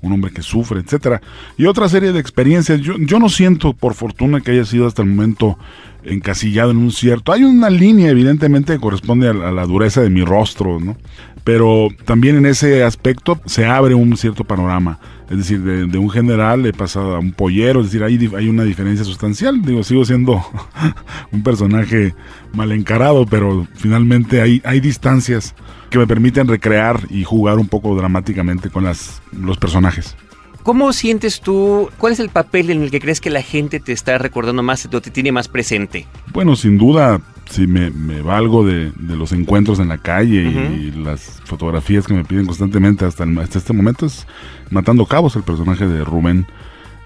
un 0.00 0.12
hombre 0.12 0.32
que 0.32 0.42
sufre, 0.42 0.80
etcétera. 0.80 1.22
Y 1.56 1.66
otra 1.66 1.88
serie 1.88 2.12
de 2.12 2.18
experiencias. 2.18 2.80
Yo, 2.80 2.94
yo 2.98 3.18
no 3.18 3.28
siento, 3.28 3.72
por 3.72 3.94
fortuna, 3.94 4.40
que 4.40 4.50
haya 4.50 4.64
sido 4.64 4.86
hasta 4.86 5.02
el 5.02 5.08
momento 5.08 5.56
encasillado 6.04 6.72
en 6.72 6.78
un 6.78 6.90
cierto. 6.90 7.32
Hay 7.32 7.44
una 7.44 7.70
línea, 7.70 8.10
evidentemente, 8.10 8.72
que 8.72 8.80
corresponde 8.80 9.28
a 9.28 9.32
la, 9.34 9.48
a 9.50 9.52
la 9.52 9.66
dureza 9.66 10.02
de 10.02 10.10
mi 10.10 10.24
rostro, 10.24 10.80
¿no? 10.80 10.96
Pero 11.44 11.88
también 12.04 12.36
en 12.36 12.46
ese 12.46 12.84
aspecto 12.84 13.40
se 13.46 13.66
abre 13.66 13.94
un 13.94 14.16
cierto 14.16 14.44
panorama. 14.44 14.98
Es 15.30 15.38
decir, 15.38 15.62
de, 15.62 15.98
un 15.98 16.10
general 16.10 16.66
he 16.66 16.72
pasado 16.74 17.16
a 17.16 17.18
un 17.18 17.32
pollero, 17.32 17.80
es 17.80 17.86
decir, 17.86 18.04
hay, 18.04 18.18
hay 18.36 18.48
una 18.48 18.64
diferencia 18.64 19.04
sustancial. 19.04 19.62
Digo, 19.62 19.82
sigo 19.82 20.04
siendo 20.04 20.44
un 21.32 21.42
personaje 21.42 22.14
mal 22.52 22.70
encarado, 22.70 23.24
pero 23.24 23.66
finalmente 23.74 24.42
hay, 24.42 24.60
hay 24.64 24.80
distancias 24.80 25.54
que 25.88 25.98
me 25.98 26.06
permiten 26.06 26.48
recrear 26.48 27.00
y 27.08 27.24
jugar 27.24 27.58
un 27.58 27.68
poco 27.68 27.96
dramáticamente 27.96 28.68
con 28.68 28.84
las, 28.84 29.22
los 29.32 29.56
personajes. 29.56 30.16
¿Cómo 30.62 30.92
sientes 30.92 31.40
tú, 31.40 31.90
cuál 31.98 32.12
es 32.12 32.20
el 32.20 32.28
papel 32.28 32.70
en 32.70 32.82
el 32.82 32.90
que 32.90 33.00
crees 33.00 33.20
que 33.20 33.30
la 33.30 33.42
gente 33.42 33.80
te 33.80 33.92
está 33.92 34.16
recordando 34.18 34.62
más 34.62 34.86
o 34.86 35.00
te 35.00 35.10
tiene 35.10 35.32
más 35.32 35.48
presente? 35.48 36.06
Bueno, 36.32 36.54
sin 36.54 36.78
duda, 36.78 37.20
si 37.52 37.66
me, 37.66 37.90
valgo 38.22 38.64
de, 38.64 38.92
los 38.98 39.32
encuentros 39.32 39.78
en 39.78 39.88
la 39.88 39.98
calle 39.98 40.42
y 40.42 40.90
las 40.92 41.42
fotografías 41.44 42.06
que 42.06 42.14
me 42.14 42.24
piden 42.24 42.46
constantemente 42.46 43.04
hasta, 43.04 43.24
hasta 43.24 43.58
este 43.58 43.74
momento 43.74 44.06
es 44.06 44.26
Matando 44.70 45.04
Cabos, 45.04 45.36
el 45.36 45.42
personaje 45.42 45.86
de 45.86 46.02
Rubén, 46.02 46.46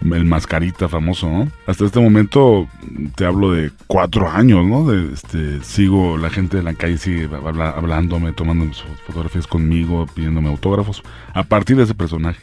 el 0.03 0.25
mascarita 0.25 0.89
famoso, 0.89 1.29
¿no? 1.29 1.49
Hasta 1.67 1.85
este 1.85 1.99
momento 1.99 2.69
te 3.17 3.27
hablo 3.27 3.51
de 3.51 3.73
cuatro 3.89 4.31
años, 4.31 4.65
¿no? 4.65 4.87
De, 4.87 5.13
este, 5.13 5.61
sigo, 5.65 6.17
la 6.17 6.31
gente 6.31 6.59
de 6.59 6.63
la 6.63 6.75
calle 6.75 6.97
sigue 6.97 7.29
hablándome, 7.35 8.33
tomando 8.33 8.73
fotografías 9.05 9.49
conmigo, 9.49 10.07
pidiéndome 10.15 10.49
autógrafos, 10.49 11.03
a 11.35 11.43
partir 11.43 11.77
de 11.77 11.83
ese 11.83 11.95
personaje. 11.95 12.41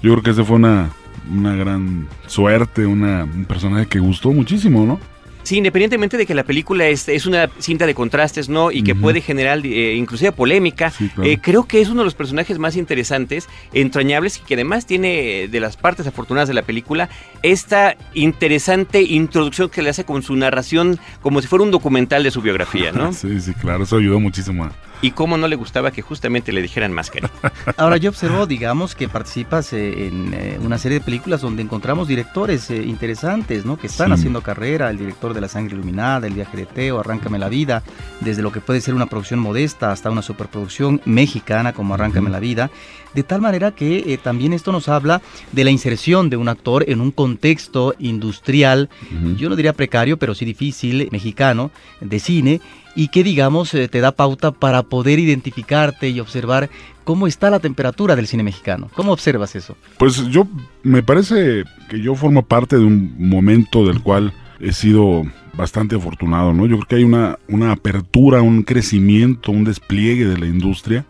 Yo 0.00 0.12
creo 0.12 0.22
que 0.22 0.30
ese 0.30 0.44
fue 0.44 0.56
una, 0.56 0.90
una 1.28 1.56
gran 1.56 2.06
suerte, 2.28 2.86
una, 2.86 3.24
un 3.24 3.46
personaje 3.46 3.86
que 3.86 3.98
gustó 3.98 4.30
muchísimo, 4.30 4.86
¿no? 4.86 5.00
Sí, 5.42 5.58
independientemente 5.58 6.16
de 6.16 6.26
que 6.26 6.34
la 6.34 6.44
película 6.44 6.86
es, 6.86 7.08
es 7.08 7.26
una 7.26 7.50
cinta 7.58 7.86
de 7.86 7.94
contrastes, 7.94 8.48
¿no? 8.48 8.70
Y 8.70 8.82
que 8.82 8.94
puede 8.94 9.20
generar 9.20 9.60
eh, 9.64 9.94
inclusive 9.94 10.32
polémica, 10.32 10.92
eh, 11.22 11.38
creo 11.40 11.64
que 11.64 11.80
es 11.80 11.88
uno 11.88 12.02
de 12.02 12.04
los 12.04 12.14
personajes 12.14 12.58
más 12.58 12.76
interesantes, 12.76 13.48
entrañables 13.72 14.38
y 14.38 14.40
que 14.42 14.54
además 14.54 14.86
tiene 14.86 15.48
de 15.48 15.60
las 15.60 15.76
partes 15.76 16.06
afortunadas 16.06 16.48
de 16.48 16.54
la 16.54 16.62
película 16.62 17.08
esta 17.42 17.96
interesante 18.14 19.02
introducción 19.02 19.68
que 19.68 19.82
le 19.82 19.90
hace 19.90 20.04
con 20.04 20.22
su 20.22 20.36
narración 20.36 20.98
como 21.20 21.40
si 21.40 21.48
fuera 21.48 21.64
un 21.64 21.70
documental 21.70 22.22
de 22.22 22.30
su 22.30 22.42
biografía, 22.42 22.92
¿no? 22.92 23.12
sí, 23.12 23.40
sí, 23.40 23.52
claro, 23.54 23.84
eso 23.84 23.96
ayudó 23.96 24.20
muchísimo 24.20 24.64
a 24.64 24.72
y 25.02 25.10
cómo 25.10 25.36
no 25.36 25.48
le 25.48 25.56
gustaba 25.56 25.90
que 25.90 26.00
justamente 26.00 26.52
le 26.52 26.62
dijeran 26.62 26.92
máscara. 26.92 27.28
Ahora 27.76 27.96
yo 27.96 28.08
observo, 28.08 28.46
digamos, 28.46 28.94
que 28.94 29.08
participas 29.08 29.72
eh, 29.72 30.06
en 30.06 30.32
eh, 30.32 30.58
una 30.62 30.78
serie 30.78 31.00
de 31.00 31.04
películas 31.04 31.40
donde 31.40 31.60
encontramos 31.60 32.06
directores 32.06 32.70
eh, 32.70 32.76
interesantes, 32.76 33.66
¿no? 33.66 33.76
Que 33.76 33.88
están 33.88 34.12
haciendo 34.12 34.42
carrera, 34.42 34.90
el 34.90 34.98
director 34.98 35.34
de 35.34 35.40
La 35.40 35.48
Sangre 35.48 35.74
Iluminada, 35.74 36.28
El 36.28 36.34
Viaje 36.34 36.56
de 36.56 36.66
Teo, 36.66 37.00
Arráncame 37.00 37.40
la 37.40 37.48
Vida, 37.48 37.82
desde 38.20 38.42
lo 38.42 38.52
que 38.52 38.60
puede 38.60 38.80
ser 38.80 38.94
una 38.94 39.06
producción 39.06 39.40
modesta 39.40 39.90
hasta 39.90 40.08
una 40.08 40.22
superproducción 40.22 41.02
mexicana 41.04 41.72
como 41.72 41.94
Arráncame 41.94 42.30
la 42.30 42.38
Vida, 42.38 42.70
de 43.12 43.24
tal 43.24 43.40
manera 43.40 43.72
que 43.72 44.18
también 44.22 44.52
esto 44.52 44.70
nos 44.70 44.88
habla 44.88 45.20
de 45.50 45.64
la 45.64 45.70
inserción 45.70 46.30
de 46.30 46.36
un 46.36 46.48
actor 46.48 46.84
en 46.88 47.00
un 47.00 47.10
contexto 47.10 47.94
industrial, 47.98 48.88
yo 49.36 49.50
no 49.50 49.56
diría 49.56 49.74
precario, 49.74 50.16
pero 50.16 50.34
sí 50.34 50.46
difícil, 50.46 51.08
mexicano, 51.10 51.70
de 52.00 52.18
cine, 52.18 52.60
y 52.94 53.08
que 53.08 53.24
digamos 53.24 53.72
eh, 53.74 53.88
te 53.88 54.00
da 54.00 54.12
pauta 54.12 54.50
para 54.50 54.82
poder 54.82 55.18
identificarte 55.18 56.10
y 56.10 56.20
observar 56.20 56.70
cómo 57.04 57.26
está 57.26 57.50
la 57.50 57.60
temperatura 57.60 58.16
del 58.16 58.26
cine 58.26 58.42
mexicano. 58.42 58.90
¿Cómo 58.94 59.12
observas 59.12 59.56
eso? 59.56 59.76
Pues 59.98 60.28
yo 60.28 60.46
me 60.82 61.02
parece 61.02 61.64
que 61.88 62.00
yo 62.00 62.14
formo 62.14 62.42
parte 62.42 62.76
de 62.76 62.84
un 62.84 63.14
momento 63.18 63.86
del 63.86 64.02
cual 64.02 64.32
he 64.60 64.72
sido 64.72 65.24
bastante 65.54 65.96
afortunado, 65.96 66.52
¿no? 66.52 66.66
Yo 66.66 66.76
creo 66.76 66.88
que 66.88 66.96
hay 66.96 67.04
una, 67.04 67.38
una 67.48 67.72
apertura, 67.72 68.40
un 68.42 68.62
crecimiento, 68.62 69.52
un 69.52 69.64
despliegue 69.64 70.26
de 70.26 70.38
la 70.38 70.46
industria 70.46 71.04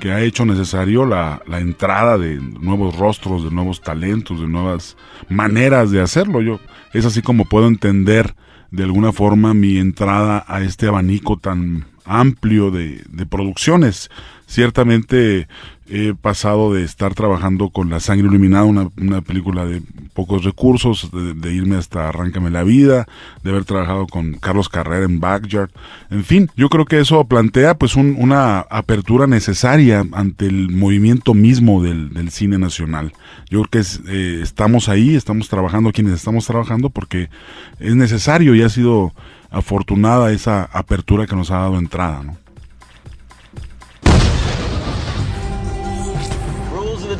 que 0.00 0.12
ha 0.12 0.20
hecho 0.20 0.44
necesario 0.44 1.04
la, 1.04 1.42
la, 1.48 1.58
entrada 1.58 2.18
de 2.18 2.36
nuevos 2.36 2.96
rostros, 2.96 3.42
de 3.42 3.50
nuevos 3.50 3.80
talentos, 3.80 4.40
de 4.40 4.46
nuevas 4.46 4.96
maneras 5.28 5.90
de 5.90 6.00
hacerlo. 6.00 6.40
Yo 6.40 6.60
es 6.92 7.04
así 7.04 7.20
como 7.22 7.46
puedo 7.46 7.66
entender 7.66 8.34
de 8.70 8.84
alguna 8.84 9.12
forma 9.12 9.54
mi 9.54 9.78
entrada 9.78 10.44
a 10.46 10.62
este 10.62 10.88
abanico 10.88 11.38
tan 11.38 11.86
amplio 12.08 12.70
de, 12.70 13.02
de 13.08 13.26
producciones. 13.26 14.10
Ciertamente 14.46 15.46
he 15.90 16.14
pasado 16.14 16.72
de 16.74 16.84
estar 16.84 17.14
trabajando 17.14 17.70
con 17.70 17.90
La 17.90 18.00
Sangre 18.00 18.28
Iluminada, 18.28 18.64
una, 18.64 18.88
una 19.00 19.20
película 19.22 19.64
de 19.64 19.82
pocos 20.12 20.44
recursos, 20.44 21.10
de, 21.12 21.54
irme 21.54 21.76
hasta 21.76 22.08
Arráncame 22.08 22.50
la 22.50 22.62
Vida, 22.62 23.06
de 23.42 23.50
haber 23.50 23.64
trabajado 23.64 24.06
con 24.06 24.34
Carlos 24.34 24.68
Carrera 24.68 25.04
en 25.04 25.20
Backyard. 25.20 25.70
En 26.10 26.24
fin, 26.24 26.50
yo 26.56 26.68
creo 26.68 26.84
que 26.84 27.00
eso 27.00 27.24
plantea 27.24 27.78
pues 27.78 27.96
una 27.96 28.60
apertura 28.60 29.26
necesaria 29.26 30.04
ante 30.12 30.46
el 30.46 30.70
movimiento 30.70 31.34
mismo 31.34 31.82
del, 31.82 32.12
del 32.12 32.30
cine 32.30 32.58
nacional. 32.58 33.12
Yo 33.48 33.62
creo 33.62 33.82
que 33.82 33.88
eh, 34.08 34.40
estamos 34.42 34.88
ahí, 34.88 35.14
estamos 35.14 35.48
trabajando 35.48 35.92
quienes 35.92 36.14
estamos 36.14 36.46
trabajando 36.46 36.90
porque 36.90 37.30
es 37.78 37.94
necesario 37.94 38.54
y 38.54 38.62
ha 38.62 38.68
sido 38.68 39.14
afortunada 39.50 40.32
esa 40.32 40.64
apertura 40.64 41.26
que 41.26 41.36
nos 41.36 41.50
ha 41.50 41.58
dado 41.58 41.78
entrada, 41.78 42.22
¿no? 42.22 42.36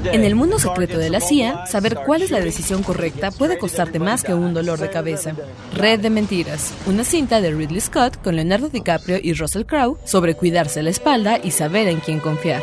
En 0.05 0.25
el 0.25 0.35
mundo 0.35 0.59
secreto 0.59 0.99
de 0.99 1.09
la 1.11 1.21
CIA, 1.21 1.67
saber 1.67 1.99
cuál 2.07 2.23
es 2.23 2.31
la 2.31 2.41
decisión 2.41 2.83
correcta 2.83 3.31
puede 3.31 3.59
costarte 3.59 3.99
más 3.99 4.23
que 4.23 4.33
un 4.35 4.55
dolor 4.55 4.79
de 4.79 4.91
cabeza. 4.91 5.33
Red 5.75 6.01
de 6.01 6.11
Mentiras, 6.11 6.73
una 6.87 7.05
cinta 7.05 7.41
de 7.41 7.53
Ridley 7.53 7.81
Scott 7.81 8.23
con 8.23 8.37
Leonardo 8.37 8.69
DiCaprio 8.69 9.19
y 9.23 9.33
Russell 9.35 9.65
Crowe 9.65 9.99
sobre 10.05 10.35
cuidarse 10.35 10.83
la 10.83 10.91
espalda 10.91 11.39
y 11.43 11.51
saber 11.51 11.89
en 11.89 12.01
quién 12.01 12.21
confiar. 12.21 12.63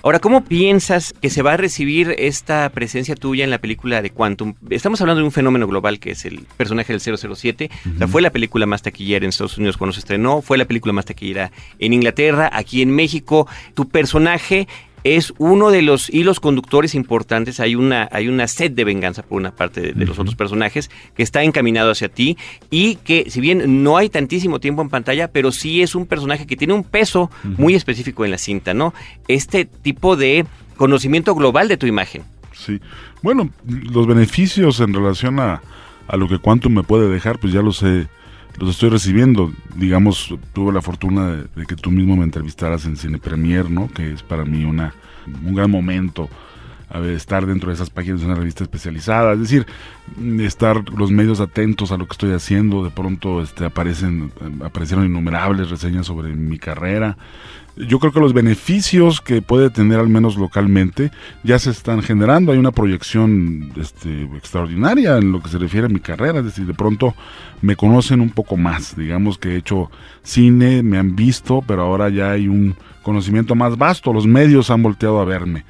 Ahora, 0.00 0.20
¿cómo 0.20 0.44
piensas 0.44 1.12
que 1.20 1.28
se 1.28 1.42
va 1.42 1.54
a 1.54 1.56
recibir 1.56 2.14
esta 2.18 2.68
presencia 2.68 3.16
tuya 3.16 3.42
en 3.42 3.50
la 3.50 3.58
película 3.58 4.00
de 4.00 4.10
Quantum? 4.10 4.54
Estamos 4.70 5.00
hablando 5.00 5.20
de 5.20 5.24
un 5.24 5.32
fenómeno 5.32 5.66
global 5.66 5.98
que 5.98 6.12
es 6.12 6.24
el 6.24 6.46
personaje 6.56 6.92
del 6.92 7.00
007. 7.00 7.68
fue 8.08 8.22
la 8.22 8.30
película 8.30 8.64
más 8.64 8.82
taquillera 8.82 9.24
en 9.24 9.30
Estados 9.30 9.58
Unidos 9.58 9.76
cuando 9.76 9.92
se 9.92 9.98
estrenó, 9.98 10.40
fue 10.40 10.56
la 10.56 10.66
película 10.66 10.92
más 10.92 11.04
taquillera 11.04 11.50
en 11.80 11.92
Inglaterra, 11.92 12.48
aquí 12.52 12.80
en 12.80 12.92
México. 12.92 13.48
Tu 13.74 13.88
personaje 13.88 14.68
es 15.04 15.32
uno 15.38 15.70
de 15.70 15.82
los 15.82 16.10
hilos 16.10 16.40
conductores 16.40 16.94
importantes. 16.94 17.60
Hay 17.60 17.74
una, 17.74 18.08
hay 18.12 18.28
una 18.28 18.46
sed 18.48 18.72
de 18.72 18.84
venganza 18.84 19.22
por 19.22 19.38
una 19.38 19.52
parte 19.52 19.92
de, 19.92 20.06
los 20.06 20.18
otros 20.18 20.34
personajes 20.34 20.90
que 21.14 21.22
está 21.22 21.42
encaminado 21.42 21.90
hacia 21.90 22.08
ti 22.08 22.36
y 22.70 22.96
que 22.96 23.30
si 23.30 23.40
bien 23.40 23.82
no 23.82 23.96
hay 23.96 24.08
tantísimo 24.08 24.60
tiempo 24.60 24.82
en 24.82 24.88
pantalla, 24.88 25.28
pero 25.28 25.52
sí 25.52 25.82
es 25.82 25.94
un 25.94 26.06
personaje 26.06 26.46
que 26.46 26.56
tiene 26.56 26.74
un 26.74 26.84
peso 26.84 27.30
muy 27.56 27.74
específico 27.74 28.24
en 28.24 28.30
la 28.30 28.38
cinta, 28.38 28.74
¿no? 28.74 28.94
Este 29.26 29.64
tipo 29.64 30.16
de 30.16 30.46
conocimiento 30.76 31.34
global 31.34 31.68
de 31.68 31.76
tu 31.76 31.86
imagen. 31.86 32.22
Sí. 32.52 32.80
Bueno, 33.22 33.50
los 33.66 34.06
beneficios 34.06 34.80
en 34.80 34.94
relación 34.94 35.38
a, 35.40 35.62
a 36.06 36.16
lo 36.16 36.28
que 36.28 36.38
Quantum 36.38 36.74
me 36.74 36.82
puede 36.82 37.08
dejar, 37.08 37.38
pues 37.38 37.52
ya 37.52 37.62
los 37.62 37.82
he, 37.82 38.08
los 38.58 38.70
estoy 38.70 38.90
recibiendo. 38.90 39.52
Digamos, 39.76 40.34
tuve 40.52 40.72
la 40.72 40.82
fortuna 40.82 41.46
de, 41.54 41.66
que 41.66 41.76
tú 41.76 41.90
mismo 41.90 42.16
me 42.16 42.24
entrevistaras 42.24 42.84
en 42.84 42.96
Cine 42.96 43.18
Premier, 43.18 43.70
¿no? 43.70 43.88
Que 43.88 44.12
es 44.12 44.22
para 44.22 44.44
mí 44.44 44.64
una, 44.64 44.94
un 45.44 45.54
gran 45.54 45.70
momento 45.70 46.28
estar 47.14 47.46
dentro 47.46 47.68
de 47.68 47.74
esas 47.74 47.90
páginas 47.90 48.20
de 48.20 48.26
una 48.26 48.34
revista 48.34 48.64
especializada, 48.64 49.34
es 49.34 49.40
decir, 49.40 49.66
estar 50.40 50.88
los 50.90 51.10
medios 51.10 51.40
atentos 51.40 51.92
a 51.92 51.96
lo 51.96 52.06
que 52.06 52.12
estoy 52.12 52.32
haciendo, 52.32 52.84
de 52.84 52.90
pronto 52.90 53.42
este, 53.42 53.64
aparecen, 53.64 54.32
aparecieron 54.64 55.04
innumerables 55.04 55.70
reseñas 55.70 56.06
sobre 56.06 56.34
mi 56.34 56.58
carrera, 56.58 57.16
yo 57.86 57.98
creo 58.00 58.12
que 58.12 58.20
los 58.20 58.32
beneficios 58.32 59.20
que 59.20 59.40
puede 59.40 59.70
tener 59.70 60.00
al 60.00 60.08
menos 60.08 60.36
localmente 60.36 61.12
ya 61.44 61.58
se 61.58 61.70
están 61.70 62.02
generando. 62.02 62.52
Hay 62.52 62.58
una 62.58 62.72
proyección 62.72 63.72
este, 63.76 64.24
extraordinaria 64.36 65.16
en 65.18 65.32
lo 65.32 65.40
que 65.40 65.48
se 65.48 65.58
refiere 65.58 65.86
a 65.86 65.90
mi 65.90 66.00
carrera. 66.00 66.40
Es 66.40 66.46
decir, 66.46 66.66
de 66.66 66.74
pronto 66.74 67.14
me 67.62 67.76
conocen 67.76 68.20
un 68.20 68.30
poco 68.30 68.56
más. 68.56 68.96
Digamos 68.96 69.38
que 69.38 69.50
he 69.50 69.56
hecho 69.56 69.90
cine, 70.22 70.82
me 70.82 70.98
han 70.98 71.14
visto, 71.14 71.62
pero 71.66 71.82
ahora 71.82 72.08
ya 72.08 72.32
hay 72.32 72.48
un 72.48 72.74
conocimiento 73.02 73.54
más 73.54 73.76
vasto. 73.76 74.12
Los 74.12 74.26
medios 74.26 74.70
han 74.70 74.82
volteado 74.82 75.20
a 75.20 75.24
verme. 75.24 75.64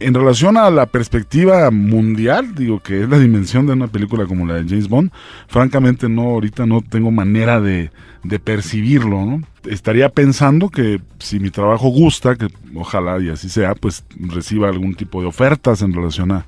En 0.00 0.12
relación 0.12 0.56
a 0.56 0.70
la 0.70 0.86
perspectiva 0.86 1.70
mundial, 1.70 2.54
digo 2.54 2.80
que 2.80 3.02
es 3.02 3.08
la 3.08 3.18
dimensión 3.18 3.66
de 3.66 3.74
una 3.74 3.86
película 3.86 4.26
como 4.26 4.46
la 4.46 4.54
de 4.54 4.68
James 4.68 4.88
Bond, 4.88 5.10
francamente 5.46 6.08
no, 6.08 6.22
ahorita 6.22 6.66
no 6.66 6.80
tengo 6.80 7.10
manera 7.10 7.60
de, 7.60 7.90
de 8.24 8.38
percibirlo, 8.38 9.24
¿no? 9.24 9.40
Estaría 9.64 10.08
pensando 10.08 10.68
que 10.68 11.00
si 11.18 11.38
mi 11.38 11.50
trabajo 11.50 11.88
gusta, 11.88 12.36
que 12.36 12.48
ojalá 12.74 13.20
y 13.20 13.30
así 13.30 13.48
sea, 13.48 13.74
pues 13.74 14.04
reciba 14.18 14.68
algún 14.68 14.94
tipo 14.94 15.20
de 15.20 15.26
ofertas 15.26 15.82
en 15.82 15.92
relación 15.92 16.32
a, 16.32 16.44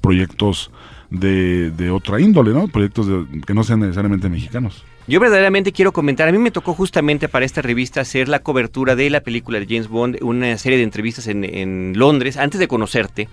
proyectos 0.00 0.70
de, 1.10 1.70
de, 1.70 1.90
otra 1.90 2.20
índole, 2.20 2.52
¿no? 2.52 2.68
Proyectos 2.68 3.06
que 3.46 3.54
no 3.54 3.64
sean 3.64 3.80
necesariamente 3.80 4.28
mexicanos. 4.28 4.84
Yo 5.10 5.18
verdaderamente 5.18 5.72
quiero 5.72 5.90
comentar, 5.90 6.28
a 6.28 6.30
mí 6.30 6.38
me 6.38 6.52
tocó 6.52 6.72
justamente 6.72 7.28
para 7.28 7.44
esta 7.44 7.62
revista 7.62 8.00
hacer 8.00 8.28
la 8.28 8.44
cobertura 8.44 8.94
de 8.94 9.10
la 9.10 9.22
película 9.22 9.58
de 9.58 9.66
James 9.66 9.88
Bond, 9.88 10.18
una 10.22 10.56
serie 10.56 10.78
de 10.78 10.84
entrevistas 10.84 11.26
en, 11.26 11.94
Londres 11.98 12.36
antes 12.36 12.60
de 12.60 12.68
conocerte. 12.68 13.28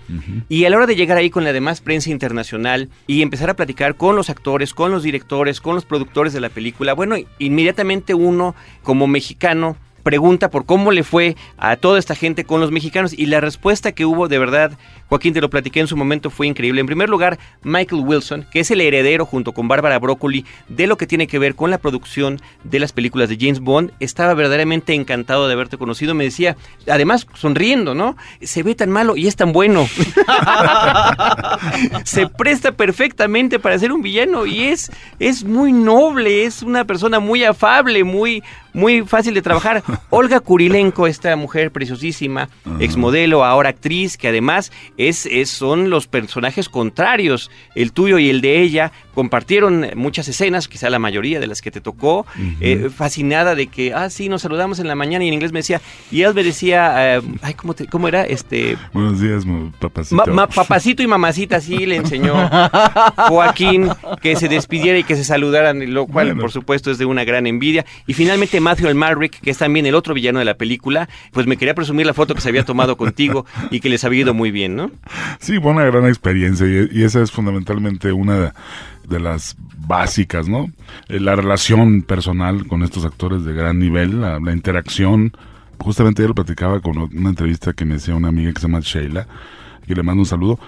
Y 0.48 0.64
a 0.64 0.70
la 0.70 0.76
hora 0.76 0.86
de 0.86 0.96
llegar 0.96 1.18
ahí 1.18 1.30
con 1.30 1.44
la 1.44 1.52
demás 1.52 1.80
prensa 1.80 2.10
internacional 2.10 2.88
y 3.06 3.22
empezar 3.22 3.48
a 3.48 3.54
platicar 3.54 3.94
con 3.94 4.16
los 4.16 4.28
actores, 4.28 4.74
con 4.74 4.90
los 4.90 5.04
directores, 5.04 5.60
con 5.60 5.76
los 5.76 5.84
productores 5.84 6.32
de 6.32 6.40
la 6.40 6.48
película, 6.48 6.94
bueno, 6.94 7.14
inmediatamente 7.38 8.12
uno 8.12 8.56
como 8.82 9.06
mexicano 9.06 9.76
pregunta 10.02 10.50
por 10.50 10.64
cómo 10.64 10.90
le 10.90 11.04
fue 11.04 11.36
a 11.58 11.76
toda 11.76 11.98
esta 11.98 12.14
gente 12.14 12.44
con 12.44 12.60
los 12.60 12.72
mexicanos 12.72 13.12
y 13.12 13.26
la 13.26 13.40
respuesta 13.40 13.92
que 13.92 14.04
hubo 14.04 14.26
de 14.26 14.38
verdad 14.38 14.72
Joaquín, 15.08 15.34
te 15.34 15.40
lo 15.40 15.50
platiqué 15.50 15.80
en 15.80 15.86
su 15.86 15.96
momento, 15.96 16.30
fue 16.30 16.46
increíble. 16.46 16.80
En 16.80 16.86
primer 16.86 17.08
lugar, 17.08 17.38
Michael 17.62 18.02
Wilson, 18.04 18.46
que 18.50 18.60
es 18.60 18.70
el 18.70 18.80
heredero 18.80 19.24
junto 19.24 19.52
con 19.52 19.68
Bárbara 19.68 19.98
Broccoli 19.98 20.44
de 20.68 20.86
lo 20.86 20.96
que 20.96 21.06
tiene 21.06 21.26
que 21.26 21.38
ver 21.38 21.54
con 21.54 21.70
la 21.70 21.78
producción 21.78 22.40
de 22.64 22.78
las 22.78 22.92
películas 22.92 23.28
de 23.28 23.38
James 23.40 23.60
Bond, 23.60 23.92
estaba 24.00 24.34
verdaderamente 24.34 24.94
encantado 24.94 25.48
de 25.48 25.54
haberte 25.54 25.78
conocido. 25.78 26.14
Me 26.14 26.24
decía, 26.24 26.56
además 26.90 27.26
sonriendo, 27.34 27.94
¿no? 27.94 28.16
Se 28.42 28.62
ve 28.62 28.74
tan 28.74 28.90
malo 28.90 29.16
y 29.16 29.26
es 29.26 29.36
tan 29.36 29.52
bueno. 29.52 29.88
Se 32.04 32.28
presta 32.28 32.72
perfectamente 32.72 33.58
para 33.58 33.78
ser 33.78 33.92
un 33.92 34.02
villano 34.02 34.46
y 34.46 34.64
es, 34.64 34.90
es 35.18 35.44
muy 35.44 35.72
noble, 35.72 36.44
es 36.44 36.62
una 36.62 36.84
persona 36.84 37.20
muy 37.20 37.44
afable, 37.44 38.04
muy, 38.04 38.42
muy 38.72 39.02
fácil 39.02 39.34
de 39.34 39.42
trabajar. 39.42 39.82
Olga 40.10 40.40
Kurilenko, 40.40 41.06
esta 41.06 41.34
mujer 41.36 41.70
preciosísima, 41.70 42.48
exmodelo, 42.78 43.44
ahora 43.44 43.70
actriz, 43.70 44.16
que 44.16 44.28
además 44.28 44.72
es, 44.98 45.28
son 45.48 45.90
los 45.90 46.06
personajes 46.06 46.68
contrarios, 46.68 47.50
el 47.74 47.92
tuyo 47.92 48.18
y 48.18 48.28
el 48.28 48.40
de 48.40 48.60
ella, 48.60 48.92
compartieron 49.14 49.86
muchas 49.96 50.28
escenas, 50.28 50.68
quizá 50.68 50.90
la 50.90 50.98
mayoría 50.98 51.40
de 51.40 51.46
las 51.46 51.62
que 51.62 51.70
te 51.70 51.80
tocó, 51.80 52.26
eh, 52.60 52.90
fascinada 52.94 53.54
de 53.54 53.68
que, 53.68 53.94
ah, 53.94 54.10
sí, 54.10 54.28
nos 54.28 54.42
saludamos 54.42 54.78
en 54.80 54.88
la 54.88 54.94
mañana 54.94 55.24
y 55.24 55.28
en 55.28 55.34
inglés 55.34 55.52
me 55.52 55.60
decía, 55.60 55.80
y 56.10 56.22
él 56.22 56.34
me 56.34 56.42
decía, 56.42 57.16
eh, 57.16 57.22
ay, 57.42 57.54
¿cómo, 57.54 57.74
¿cómo 57.90 58.08
era? 58.08 58.24
Este, 58.24 58.76
Buenos 58.92 59.20
días, 59.20 59.44
papacito. 59.78 60.22
papacito 60.54 61.02
y 61.02 61.06
mamacita, 61.06 61.60
sí, 61.60 61.86
le 61.86 61.96
enseñó 61.96 62.34
Joaquín 63.28 63.88
que 64.20 64.36
se 64.36 64.48
despidiera 64.48 64.98
y 64.98 65.04
que 65.04 65.16
se 65.16 65.24
saludaran, 65.24 65.92
lo 65.94 66.06
cual, 66.06 66.36
por 66.36 66.50
supuesto, 66.50 66.90
es 66.90 66.98
de 66.98 67.04
una 67.04 67.24
gran 67.24 67.46
envidia. 67.46 67.86
Y 68.06 68.14
finalmente 68.14 68.60
Matthew 68.60 68.88
Almaric, 68.88 69.40
que 69.40 69.50
es 69.50 69.58
también 69.58 69.86
el 69.86 69.94
otro 69.94 70.14
villano 70.14 70.38
de 70.38 70.44
la 70.44 70.54
película, 70.54 71.08
pues 71.32 71.46
me 71.46 71.56
quería 71.56 71.74
presumir 71.74 72.06
la 72.06 72.14
foto 72.14 72.34
que 72.34 72.40
se 72.40 72.48
había 72.48 72.64
tomado 72.64 72.96
contigo 72.96 73.46
y 73.70 73.80
que 73.80 73.88
les 73.88 74.04
había 74.04 74.20
ido 74.20 74.34
muy 74.34 74.50
bien, 74.50 74.76
¿no? 74.76 74.87
Sí, 75.38 75.58
fue 75.60 75.72
una 75.72 75.84
gran 75.84 76.06
experiencia 76.06 76.66
y, 76.66 77.02
esa 77.02 77.22
es 77.22 77.30
fundamentalmente 77.30 78.12
una 78.12 78.52
de, 79.08 79.20
las 79.20 79.56
básicas, 79.78 80.48
¿no? 80.48 80.70
Eh, 81.08 81.20
la 81.20 81.34
relación 81.34 82.02
personal 82.02 82.66
con 82.66 82.82
estos 82.82 83.04
actores 83.04 83.44
de 83.44 83.54
gran 83.54 83.78
nivel, 83.78 84.20
la, 84.20 84.38
interacción. 84.52 85.32
Justamente 85.78 86.22
yo 86.22 86.28
lo 86.28 86.34
platicaba 86.34 86.80
con 86.80 86.98
una 86.98 87.30
entrevista 87.30 87.72
que 87.72 87.84
me 87.84 87.94
hacía 87.94 88.14
una 88.14 88.28
amiga 88.28 88.52
que 88.52 88.60
se 88.60 88.66
llama 88.66 88.80
Sheila, 88.80 89.26
y 89.86 89.94
le 89.94 90.02
mando 90.02 90.22
un 90.22 90.26
saludo. 90.26 90.58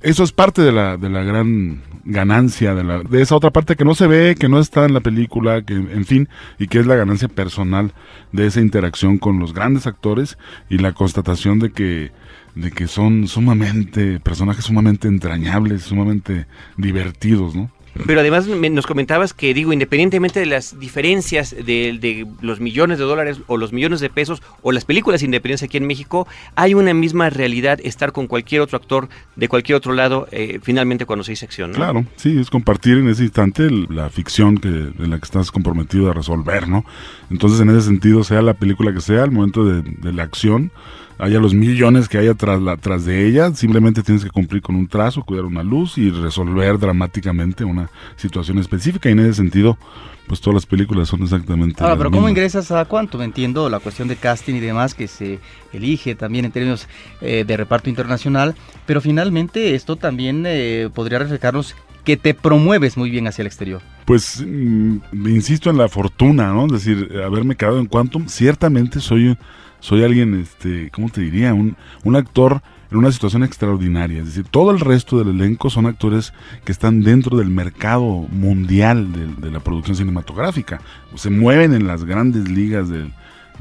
Eso 0.00 0.24
es 0.24 0.32
parte 0.32 0.62
de 0.62 0.72
la, 0.72 0.96
de 0.96 1.10
la 1.10 1.22
gran 1.22 1.82
ganancia, 2.04 2.74
de, 2.74 2.84
la, 2.84 3.00
de 3.00 3.22
esa 3.22 3.36
otra 3.36 3.50
parte 3.50 3.76
que 3.76 3.84
no 3.84 3.94
se 3.94 4.06
ve, 4.06 4.36
que 4.38 4.48
no 4.48 4.58
está 4.58 4.84
en 4.84 4.94
la 4.94 5.00
película, 5.00 5.62
que 5.62 5.74
en 5.74 6.04
fin, 6.04 6.28
y 6.58 6.66
que 6.66 6.78
es 6.78 6.86
la 6.86 6.96
ganancia 6.96 7.28
personal 7.28 7.92
de 8.32 8.46
esa 8.46 8.60
interacción 8.60 9.18
con 9.18 9.38
los 9.38 9.52
grandes 9.52 9.86
actores 9.86 10.38
y 10.68 10.78
la 10.78 10.92
constatación 10.92 11.58
de 11.58 11.70
que 11.70 12.12
de 12.54 12.70
que 12.72 12.88
son 12.88 13.28
sumamente, 13.28 14.18
personajes 14.20 14.64
sumamente 14.64 15.08
entrañables, 15.08 15.82
sumamente 15.82 16.46
divertidos, 16.76 17.54
¿no? 17.54 17.70
Pero 18.06 18.20
además 18.20 18.46
nos 18.46 18.86
comentabas 18.86 19.34
que, 19.34 19.54
digo, 19.54 19.72
independientemente 19.72 20.40
de 20.40 20.46
las 20.46 20.78
diferencias 20.78 21.50
de, 21.50 22.26
los 22.40 22.60
millones 22.60 22.98
de 22.98 23.04
dólares 23.04 23.40
o 23.46 23.56
los 23.56 23.72
millones 23.72 24.00
de 24.00 24.10
pesos 24.10 24.42
o 24.62 24.72
las 24.72 24.84
películas 24.84 25.22
independientes 25.22 25.62
aquí 25.62 25.76
en 25.76 25.86
México, 25.86 26.26
hay 26.54 26.74
una 26.74 26.94
misma 26.94 27.30
realidad 27.30 27.78
estar 27.82 28.12
con 28.12 28.26
cualquier 28.26 28.60
otro 28.60 28.76
actor 28.76 29.08
de 29.36 29.48
cualquier 29.48 29.76
otro 29.76 29.92
lado, 29.92 30.28
eh, 30.30 30.60
finalmente 30.62 31.06
cuando 31.06 31.24
se 31.24 31.32
dice 31.32 31.44
acción, 31.44 31.70
¿no? 31.70 31.76
Claro, 31.76 32.04
sí, 32.16 32.38
es 32.38 32.50
compartir 32.50 32.98
en 32.98 33.08
ese 33.08 33.24
instante 33.24 33.68
la 33.70 34.10
ficción 34.10 34.58
que, 34.58 34.68
en 34.68 35.10
la 35.10 35.18
que 35.18 35.24
estás 35.24 35.50
comprometido 35.50 36.10
a 36.10 36.14
resolver, 36.14 36.68
¿no? 36.68 36.84
Entonces, 37.30 37.60
en 37.60 37.70
ese 37.70 37.82
sentido, 37.82 38.24
sea 38.24 38.42
la 38.42 38.54
película 38.54 38.92
que 38.92 39.00
sea, 39.00 39.24
el 39.24 39.30
momento 39.30 39.64
de, 39.64 39.82
de 39.82 40.12
la 40.12 40.22
acción, 40.22 40.72
haya 41.20 41.38
los 41.38 41.54
millones 41.54 42.08
que 42.08 42.18
haya 42.18 42.34
tras, 42.34 42.60
la, 42.60 42.76
tras 42.76 43.04
de 43.04 43.26
ella, 43.26 43.54
simplemente 43.54 44.02
tienes 44.02 44.24
que 44.24 44.30
cumplir 44.30 44.62
con 44.62 44.76
un 44.76 44.88
trazo, 44.88 45.22
cuidar 45.22 45.44
una 45.44 45.62
luz 45.62 45.98
y 45.98 46.10
resolver 46.10 46.78
dramáticamente 46.78 47.64
una 47.64 47.90
situación 48.16 48.58
específica 48.58 49.08
y 49.08 49.12
en 49.12 49.20
ese 49.20 49.34
sentido 49.34 49.78
pues 50.26 50.40
todas 50.40 50.54
las 50.54 50.66
películas 50.66 51.08
son 51.08 51.24
exactamente. 51.24 51.82
Ahora, 51.82 51.96
pero 51.96 52.12
¿cómo 52.12 52.28
ingresas 52.28 52.70
a 52.70 52.84
cuánto? 52.84 53.20
Entiendo 53.20 53.68
la 53.68 53.80
cuestión 53.80 54.06
de 54.06 54.14
casting 54.14 54.54
y 54.54 54.60
demás 54.60 54.94
que 54.94 55.08
se 55.08 55.40
elige 55.72 56.14
también 56.14 56.44
en 56.44 56.52
términos 56.52 56.86
eh, 57.20 57.44
de 57.44 57.56
reparto 57.56 57.90
internacional, 57.90 58.54
pero 58.86 59.00
finalmente 59.00 59.74
esto 59.74 59.96
también 59.96 60.44
eh, 60.46 60.88
podría 60.94 61.18
reflejarnos 61.18 61.74
que 62.04 62.16
te 62.16 62.32
promueves 62.32 62.96
muy 62.96 63.10
bien 63.10 63.26
hacia 63.26 63.42
el 63.42 63.48
exterior. 63.48 63.82
Pues 64.04 64.40
mm, 64.46 64.98
insisto 65.26 65.68
en 65.68 65.78
la 65.78 65.88
fortuna, 65.88 66.52
¿no? 66.52 66.66
Es 66.66 66.72
decir, 66.84 67.10
haberme 67.26 67.56
quedado 67.56 67.80
en 67.80 67.86
Quantum, 67.86 68.28
ciertamente 68.28 69.00
soy 69.00 69.36
soy 69.80 70.04
alguien, 70.04 70.40
este, 70.40 70.90
¿cómo 70.90 71.08
te 71.08 71.20
diría? 71.20 71.52
Un, 71.54 71.76
un 72.04 72.16
actor 72.16 72.62
en 72.90 72.98
una 72.98 73.12
situación 73.12 73.44
extraordinaria. 73.44 74.20
Es 74.20 74.26
decir, 74.26 74.44
todo 74.50 74.70
el 74.70 74.80
resto 74.80 75.18
del 75.18 75.28
elenco 75.28 75.70
son 75.70 75.86
actores 75.86 76.32
que 76.64 76.72
están 76.72 77.02
dentro 77.02 77.36
del 77.36 77.48
mercado 77.48 78.26
mundial 78.30 79.08
de, 79.38 79.50
la 79.50 79.60
producción 79.60 79.96
cinematográfica. 79.96 80.80
Se 81.14 81.30
mueven 81.30 81.72
en 81.72 81.86
las 81.86 82.04
grandes 82.04 82.48
ligas 82.48 82.88
del, 82.88 83.12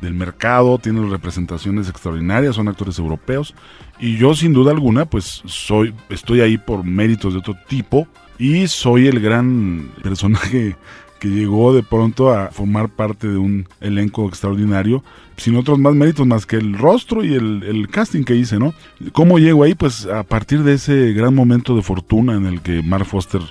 del 0.01 0.13
mercado, 0.13 0.79
tienen 0.79 1.10
representaciones 1.12 1.89
extraordinarias, 1.89 2.55
son 2.55 2.67
actores 2.67 2.97
europeos. 2.97 3.53
Y 3.99 4.17
yo, 4.17 4.34
sin 4.34 4.53
duda 4.53 4.71
alguna, 4.71 5.05
pues 5.05 5.43
soy, 5.45 5.93
estoy 6.10 6.41
ahí 6.41 6.58
por 6.58 6.84
méritos 6.84 7.34
de 7.34 7.39
otro 7.39 7.55
tipo 7.67 8.08
y 8.38 8.67
soy 8.67 9.08
el 9.08 9.19
gran 9.19 9.91
personaje 10.01 10.75
que 11.19 11.27
llegó 11.27 11.73
de 11.73 11.84
pronto 11.84 12.34
a 12.34 12.47
formar 12.47 12.89
parte 12.89 13.27
de 13.27 13.38
un 13.38 13.67
elenco 13.82 14.27
extraordinario, 14.27 15.03
sin 15.38 15.55
otros 15.55 15.77
más 15.77 15.93
méritos 15.93 16.25
más 16.25 16.45
que 16.45 16.55
el 16.55 16.77
rostro 16.77 17.23
y 17.23 17.34
el, 17.34 17.88
casting 17.91 18.23
que 18.23 18.36
hice, 18.36 18.58
¿no? 18.58 18.73
¿Cómo 19.12 19.38
llego 19.38 19.63
ahí? 19.63 19.75
Pues 19.75 20.05
a 20.05 20.23
partir 20.23 20.63
de 20.63 20.73
ese 20.73 21.13
gran 21.13 21.36
momento 21.36 21.75
de 21.75 21.82
fortuna 21.82 22.36
en 22.36 22.45
el 22.45 22.62
que 22.62 22.82
Mark 22.82 23.05
Foster 23.05 23.41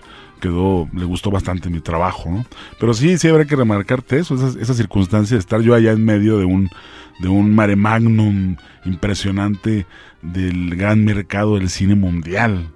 quedó, 0.41 0.89
le 0.95 1.05
gustó 1.05 1.31
bastante 1.31 1.69
mi 1.69 1.81
trabajo, 1.81 2.31
¿no? 2.31 2.47
Pero 2.81 2.95
sí, 2.95 3.19
sí 3.19 3.29
habrá 3.29 3.45
que 3.45 3.57
remarcarte 3.57 4.19
eso, 4.19 4.35
esa, 4.35 4.59
esa 4.61 4.75
circunstancia 4.75 5.37
de 5.37 5.41
estar 5.41 5.61
yo 5.61 5.75
allá 5.75 5.93
en 5.93 6.05
medio 6.05 6.39
de 6.39 6.45
un, 6.45 6.71
de 7.21 7.29
un 7.29 7.55
mare 7.55 7.77
magnum 7.77 8.57
impresionante 8.85 9.87
del 10.23 10.75
gran 10.77 11.05
mercado 11.05 11.57
del 11.57 11.69
cine 11.69 11.95
mundial 11.95 12.69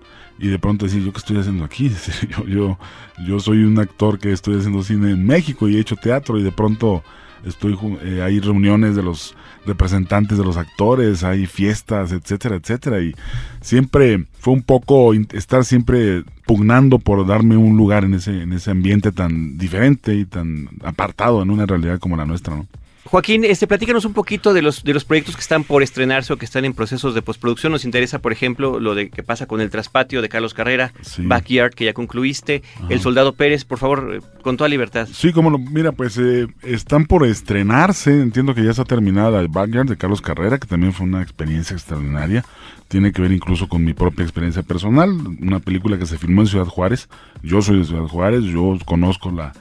y 0.43 0.49
de 0.49 0.59
pronto 0.59 0.87
decir, 0.87 1.05
¿yo 1.05 1.13
qué 1.13 1.19
estoy 1.19 1.39
haciendo 1.39 1.65
aquí? 1.65 1.89
Yo, 2.29 2.45
yo, 2.47 2.79
yo 3.25 3.39
soy 3.39 3.63
un 3.63 3.79
actor 3.79 4.19
que 4.19 4.33
estoy 4.33 4.59
haciendo 4.59 4.83
cine 4.83 5.13
en 5.13 5.25
México 5.25 5.69
y 5.69 5.77
he 5.77 5.81
hecho 5.81 5.95
teatro 5.95 6.37
y 6.37 6.43
de 6.43 6.51
pronto 6.51 7.05
estoy 7.45 7.79
eh, 8.03 8.23
hay 8.23 8.41
reuniones 8.41 8.97
de 8.97 9.05
los 9.05 9.37
representantes 9.65 10.39
de 10.39 10.45
los 10.45 10.57
actores, 10.57 11.23
hay 11.23 11.47
fiestas, 11.47 12.11
etcétera, 12.11 12.57
etcétera. 12.57 13.01
Y 13.01 13.15
siempre 13.61 14.25
fue 14.41 14.55
un 14.55 14.63
poco 14.63 15.15
estar 15.15 15.65
siempre 15.65 16.25
pugnando 16.45 16.99
por 16.99 17.25
darme 17.25 17.57
un 17.57 17.77
lugar 17.77 18.05
en 18.05 18.15
ese, 18.15 18.43
en 18.43 18.53
ese 18.53 18.73
ambiente 18.73 19.13
tan 19.13 19.59
diferente 19.59 20.17
y 20.17 20.25
tan 20.25 20.71
apartado 20.83 21.41
en 21.43 21.51
una 21.51 21.67
realidad 21.67 22.01
como 22.01 22.17
la 22.17 22.27
nuestra, 22.27 22.57
¿no? 22.57 22.67
Joaquín, 23.05 23.45
este, 23.45 23.67
platícanos 23.67 24.05
un 24.05 24.13
poquito 24.13 24.55
de 24.55 24.63
los, 24.63 24.85
de 24.85 24.95
los 24.95 25.05
proyectos 25.05 25.35
que 25.35 25.41
están 25.41 25.65
por 25.65 25.83
estrenarse 25.83 26.33
o 26.33 26.37
que 26.37 26.45
están 26.45 26.65
en 26.65 26.73
procesos 26.73 27.15
de 27.15 27.23
postproducción. 27.23 27.73
Nos 27.73 27.85
interesa, 27.85 28.21
por 28.21 28.33
ejemplo, 28.33 28.79
lo 28.79 28.95
de 28.95 29.11
que 29.11 29.25
pasa 29.25 29.47
con 29.47 29.61
el 29.61 29.71
traspatio 29.71 30.23
de 30.23 30.29
Carlos 30.29 30.55
Carrera, 30.55 30.93
Backyard, 31.19 31.75
que 31.75 31.85
ya 31.85 31.95
concluiste, 31.95 32.63
El 32.89 33.01
Soldado 33.01 33.33
Pérez, 33.35 33.65
por 33.65 33.79
favor, 33.79 34.15
eh, 34.15 34.21
con 34.43 34.57
toda 34.57 34.69
libertad. 34.69 35.09
Sí, 35.13 35.33
como 35.33 35.51
lo, 35.51 35.59
mira, 35.59 35.91
pues 35.93 36.17
eh, 36.19 36.47
están 36.63 37.07
por 37.07 37.27
estrenarse, 37.27 38.21
entiendo 38.21 38.55
que 38.55 38.65
ya 38.65 38.71
está 38.71 38.85
terminada 38.85 39.41
el 39.41 39.49
Backyard 39.49 39.89
de 39.89 39.97
Carlos 39.97 40.23
Carrera, 40.23 40.59
que 40.59 40.69
también 40.69 40.93
fue 40.93 41.05
una 41.07 41.23
experiencia 41.23 41.75
extraordinaria. 41.75 42.45
Tiene 42.87 43.11
que 43.11 43.21
ver 43.21 43.33
incluso 43.33 43.69
con 43.69 43.85
mi 43.85 43.95
propia 43.95 44.23
experiencia 44.23 44.63
personal, 44.63 45.11
una 45.41 45.59
película 45.59 45.99
que 45.99 46.07
se 46.07 46.19
filmó 46.19 46.43
en 46.43 46.47
Ciudad 46.47 46.67
Juárez. 46.67 47.09
Yo 47.43 47.63
soy 47.63 47.79
de 47.79 47.85
Ciudad 47.85 48.07
Juárez, 48.07 48.45
yo 48.45 48.79
conozco 48.85 49.31
la 49.31 49.53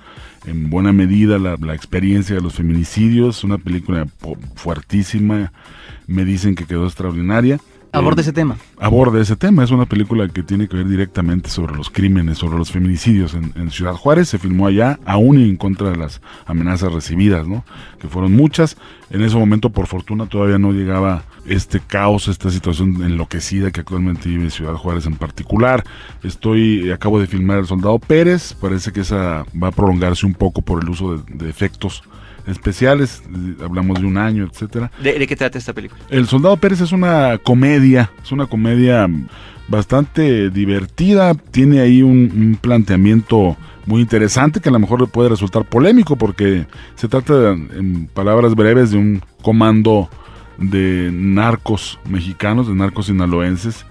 en 0.46 0.70
buena 0.70 0.92
medida 0.94 1.38
la, 1.38 1.76
experiencia 1.76 2.36
de 2.36 2.42
los 2.42 2.56
feminicidios, 2.56 3.44
una 3.44 3.58
película 3.58 4.08
fuertísima, 4.56 5.52
me 6.08 6.26
dicen 6.26 6.56
que 6.56 6.66
quedó 6.66 6.86
extraordinaria. 6.86 7.60
Aborda 7.94 8.22
ese 8.22 8.32
tema. 8.32 8.56
Aborda 8.80 9.20
ese 9.20 9.36
tema. 9.36 9.66
Es 9.66 9.72
una 9.72 9.86
película 9.86 10.28
que 10.30 10.44
tiene 10.44 10.70
que 10.70 10.78
ver 10.78 10.88
directamente 10.88 11.50
sobre 11.50 11.76
los 11.76 11.90
crímenes, 11.90 12.38
sobre 12.38 12.58
los 12.58 12.72
feminicidios 12.72 13.34
en, 13.34 13.70
Ciudad 13.70 13.94
Juárez. 13.94 14.30
Se 14.30 14.40
filmó 14.40 14.68
allá, 14.68 14.98
aún 15.06 15.38
en 15.38 15.58
contra 15.58 15.90
de 15.90 15.98
las 15.98 16.22
amenazas 16.46 16.94
recibidas, 16.94 17.48
¿no? 17.48 17.66
Que 18.00 18.08
fueron 18.08 18.34
muchas. 18.34 18.78
En 19.10 19.22
ese 19.22 19.36
momento, 19.36 19.72
por 19.72 19.88
fortuna, 19.88 20.26
todavía 20.26 20.58
no 20.58 20.72
llegaba 20.72 21.24
este 21.46 21.82
caos, 21.82 22.30
esta 22.30 22.50
situación 22.50 23.04
enloquecida 23.04 23.72
que 23.72 23.82
actualmente 23.82 24.30
vive 24.30 24.50
Ciudad 24.52 24.76
Juárez 24.76 25.06
en 25.06 25.16
particular. 25.16 25.84
Estoy, 26.24 26.92
acabo 26.92 27.20
de 27.20 27.28
filmar 27.28 27.60
El 27.60 27.68
Soldado 27.68 28.00
Pérez. 28.00 28.54
Parece 28.54 28.94
que 28.94 29.02
esa 29.02 29.46
va 29.62 29.68
a 29.68 29.72
prolongarse 29.72 30.26
un 30.26 30.34
poco 30.34 30.62
por 30.62 30.82
el 30.82 30.90
uso 30.90 31.18
de 31.18 31.50
efectos 31.50 32.04
especiales, 32.48 33.24
hablamos 33.64 34.00
de 34.00 34.06
un 34.06 34.18
año, 34.18 34.48
etcétera. 34.52 34.92
¿De, 35.02 35.28
qué 35.28 35.36
trata 35.36 35.58
esta 35.58 35.74
película? 35.74 36.02
El 36.10 36.28
Soldado 36.28 36.58
Pérez 36.58 36.82
es 36.82 36.92
una 36.92 37.38
comedia, 37.38 38.12
es 38.24 38.32
una 38.32 38.48
comedia 38.48 39.08
bastante 39.68 40.50
divertida, 40.50 41.34
tiene 41.34 41.80
ahí 41.80 42.02
un, 42.02 42.58
planteamiento 42.60 43.56
muy 43.86 44.02
interesante 44.02 44.60
que 44.60 44.70
a 44.70 44.72
lo 44.72 44.80
mejor 44.80 45.02
le 45.02 45.08
puede 45.08 45.30
resultar 45.30 45.66
polémico 45.66 46.16
porque 46.16 46.68
se 46.96 47.08
trata, 47.08 47.52
en 47.52 48.08
palabras 48.14 48.56
breves, 48.56 48.92
de 48.92 48.98
un 48.98 49.22
comando 49.42 50.10
de 50.58 51.10
narcos 51.12 52.00
mexicanos, 52.08 52.68
de 52.68 52.76
narcos 52.76 53.08
sinaloenses, 53.08 53.86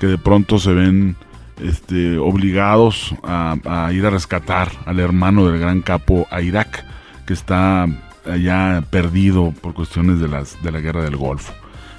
que 0.00 0.06
de 0.06 0.18
pronto 0.18 0.58
se 0.58 0.72
ven 0.72 1.16
este, 1.62 2.18
obligados 2.18 3.14
a, 3.22 3.56
a 3.64 3.92
ir 3.92 4.04
a 4.04 4.10
rescatar 4.10 4.70
al 4.84 5.00
hermano 5.00 5.46
del 5.46 5.60
gran 5.60 5.80
capo 5.80 6.26
a 6.30 6.42
Irak 6.42 6.84
que 7.26 7.34
está 7.34 7.86
allá 8.24 8.82
perdido 8.90 9.52
por 9.60 9.74
cuestiones 9.74 10.20
de, 10.20 10.28
las, 10.28 10.62
de 10.62 10.72
la 10.72 10.80
guerra 10.80 11.02
del 11.02 11.16
Golfo. 11.16 11.52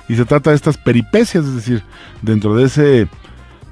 Y 0.09 0.15
se 0.15 0.25
trata 0.25 0.51
de 0.51 0.55
estas 0.55 0.77
peripecias, 0.77 1.45
es 1.45 1.55
decir, 1.55 1.83
dentro 2.21 2.55
de 2.55 2.65
ese 2.65 3.07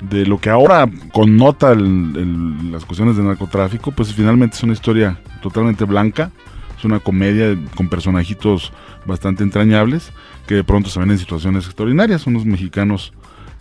de 0.01 0.25
lo 0.25 0.39
que 0.39 0.49
ahora 0.49 0.89
connota 1.13 1.73
las 1.73 2.83
cuestiones 2.85 3.15
de 3.15 3.23
narcotráfico, 3.23 3.91
pues 3.91 4.13
finalmente 4.13 4.57
es 4.57 4.63
una 4.63 4.73
historia 4.73 5.17
totalmente 5.41 5.85
blanca, 5.85 6.31
es 6.77 6.83
una 6.83 6.99
comedia 6.99 7.57
con 7.75 7.87
personajitos 7.87 8.73
bastante 9.05 9.43
entrañables 9.43 10.11
que 10.47 10.55
de 10.55 10.63
pronto 10.63 10.89
se 10.89 10.99
ven 10.99 11.11
en 11.11 11.17
situaciones 11.17 11.65
extraordinarias, 11.65 12.27
unos 12.27 12.45
mexicanos 12.45 13.13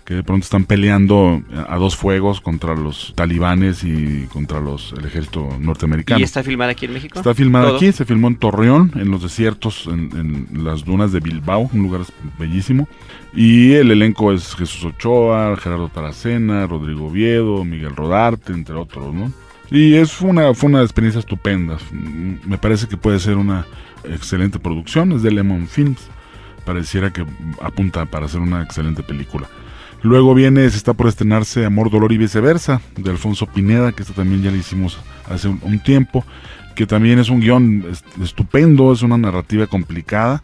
que 0.05 0.14
de 0.14 0.23
pronto 0.23 0.45
están 0.45 0.64
peleando 0.64 1.43
a 1.67 1.77
dos 1.77 1.97
fuegos 1.97 2.40
contra 2.40 2.75
los 2.75 3.14
talibanes 3.17 3.85
y 3.85 4.27
contra 4.27 4.61
los 4.61 4.93
el 4.93 5.07
ejército 5.07 5.49
norteamericano. 5.59 6.21
¿Y 6.21 6.23
está 6.23 6.43
filmada 6.43 6.73
aquí 6.73 6.85
en 6.85 6.93
México? 6.93 7.19
Está 7.19 7.35
filmada 7.35 7.77
aquí, 7.77 7.90
se 7.90 8.05
filmó 8.05 8.29
en 8.29 8.37
Torreón, 8.37 8.93
en 8.97 9.11
los 9.11 9.23
desiertos, 9.23 9.87
en, 9.87 10.47
las 10.53 10.85
dunas 10.85 11.12
de 11.12 11.21
Bilbao, 11.21 11.71
un 11.73 11.83
lugar 11.83 12.03
bellísimo. 12.38 12.87
Y 13.33 13.73
el 13.73 13.90
elenco 13.90 14.33
es 14.33 14.55
Jesús 14.55 14.85
Ochoa, 14.85 15.57
Gerardo 15.57 15.88
Taracena, 15.88 16.67
Rodrigo 16.67 17.07
Oviedo, 17.07 17.64
Miguel 17.64 17.97
Rodarte, 17.97 18.53
entre 18.53 18.75
otros, 18.75 19.12
¿no? 19.14 19.33
Y 19.71 19.95
es 19.95 20.21
una, 20.21 20.53
fue 20.53 20.69
una 20.69 20.83
experiencia 20.83 21.19
estupenda. 21.19 21.79
Me 22.45 22.59
parece 22.59 22.87
que 22.87 22.99
puede 22.99 23.19
ser 23.19 23.37
una 23.37 23.67
excelente 24.05 24.59
producción, 24.59 25.12
es 25.12 25.23
de 25.23 25.31
Lemon 25.31 25.67
Films. 25.67 26.09
Pareciera 26.67 27.11
que 27.11 27.27
apunta 27.62 28.05
para 28.05 28.27
hacer 28.27 28.40
una 28.40 28.62
excelente 28.62 29.03
película. 29.03 29.49
Luego 30.05 30.35
viene, 30.35 30.69
se 30.69 30.77
está 30.77 30.93
por 30.93 31.09
estrenarse 31.09 31.64
Amor, 31.64 31.90
Dolor 31.90 32.12
y 32.12 32.19
Viceversa, 32.19 32.83
de 32.95 33.11
Alfonso 33.11 33.47
Pineda, 33.47 33.90
que 33.93 34.03
esto 34.03 34.12
también 34.12 34.43
ya 34.43 34.51
le 34.51 34.59
hicimos 34.59 34.99
hace 35.31 35.49
un, 35.49 35.79
tiempo, 35.79 36.27
que 36.75 36.85
también 36.85 37.19
es 37.19 37.31
un 37.31 37.40
guion 37.40 37.87
estupendo, 38.23 38.93
es 38.93 39.01
una 39.01 39.17
narrativa 39.17 39.67
complicada, 39.67 40.43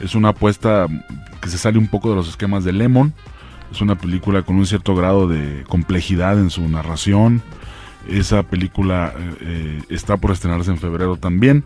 es 0.00 0.14
una 0.14 0.30
apuesta 0.30 0.86
que 1.42 1.50
se 1.50 1.58
sale 1.58 1.76
un 1.76 1.88
poco 1.88 2.08
de 2.08 2.16
los 2.16 2.26
esquemas 2.26 2.64
de 2.64 2.72
Lemon, 2.72 3.12
es 3.70 3.82
una 3.82 3.96
película 3.96 4.44
con 4.44 4.56
un 4.56 4.64
cierto 4.64 4.94
grado 4.94 5.28
de 5.28 5.64
complejidad 5.68 6.38
en 6.38 6.48
su 6.48 6.66
narración, 6.66 7.42
esa 8.08 8.42
película 8.44 9.12
eh, 9.14 9.34
eh, 9.42 9.82
está 9.90 10.16
por 10.16 10.30
estrenarse 10.30 10.70
en 10.70 10.78
febrero 10.78 11.18
también. 11.18 11.64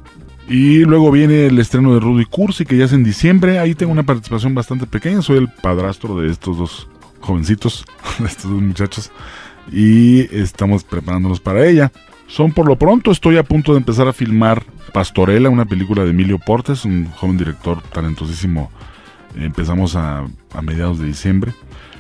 Y 0.49 0.81
luego 0.81 1.13
viene 1.13 1.47
el 1.47 1.59
estreno 1.61 1.95
de 1.95 2.01
Rudy 2.01 2.25
Cursi, 2.25 2.65
que 2.65 2.77
ya 2.77 2.85
es 2.85 2.93
en 2.93 3.03
diciembre. 3.03 3.59
Ahí 3.59 3.75
tengo 3.75 3.91
una 3.91 4.05
participación 4.05 4.55
bastante 4.55 4.87
pequeña. 4.87 5.23
Soy 5.23 5.39
el 5.39 5.49
padrastro 5.49 6.21
de 6.21 6.31
estos 6.31 6.59
dos 6.59 6.89
jovencitos, 7.27 7.85
estos 8.25 8.51
dos 8.51 8.63
muchachos, 8.63 9.11
y 9.71 10.35
estamos 10.35 10.85
preparándonos 10.85 11.41
para 11.41 11.67
ella. 11.67 11.93
Son 12.29 12.53
por 12.53 12.67
lo 12.67 12.77
pronto, 12.77 13.11
estoy 13.11 13.37
a 13.37 13.45
punto 13.45 13.73
de 13.73 13.79
empezar 13.79 14.09
a 14.09 14.13
filmar 14.13 14.65
Pastorela, 14.93 15.51
una 15.51 15.65
película 15.65 16.05
de 16.05 16.11
Emilio 16.11 16.39
Portes, 16.39 16.85
un 16.85 17.07
joven 17.07 17.37
director 17.37 17.83
talentosísimo. 17.93 18.71
Empezamos 19.37 19.95
a, 19.97 20.25
a 20.55 20.63
mediados 20.63 20.99
de 20.99 21.07
diciembre. 21.07 21.53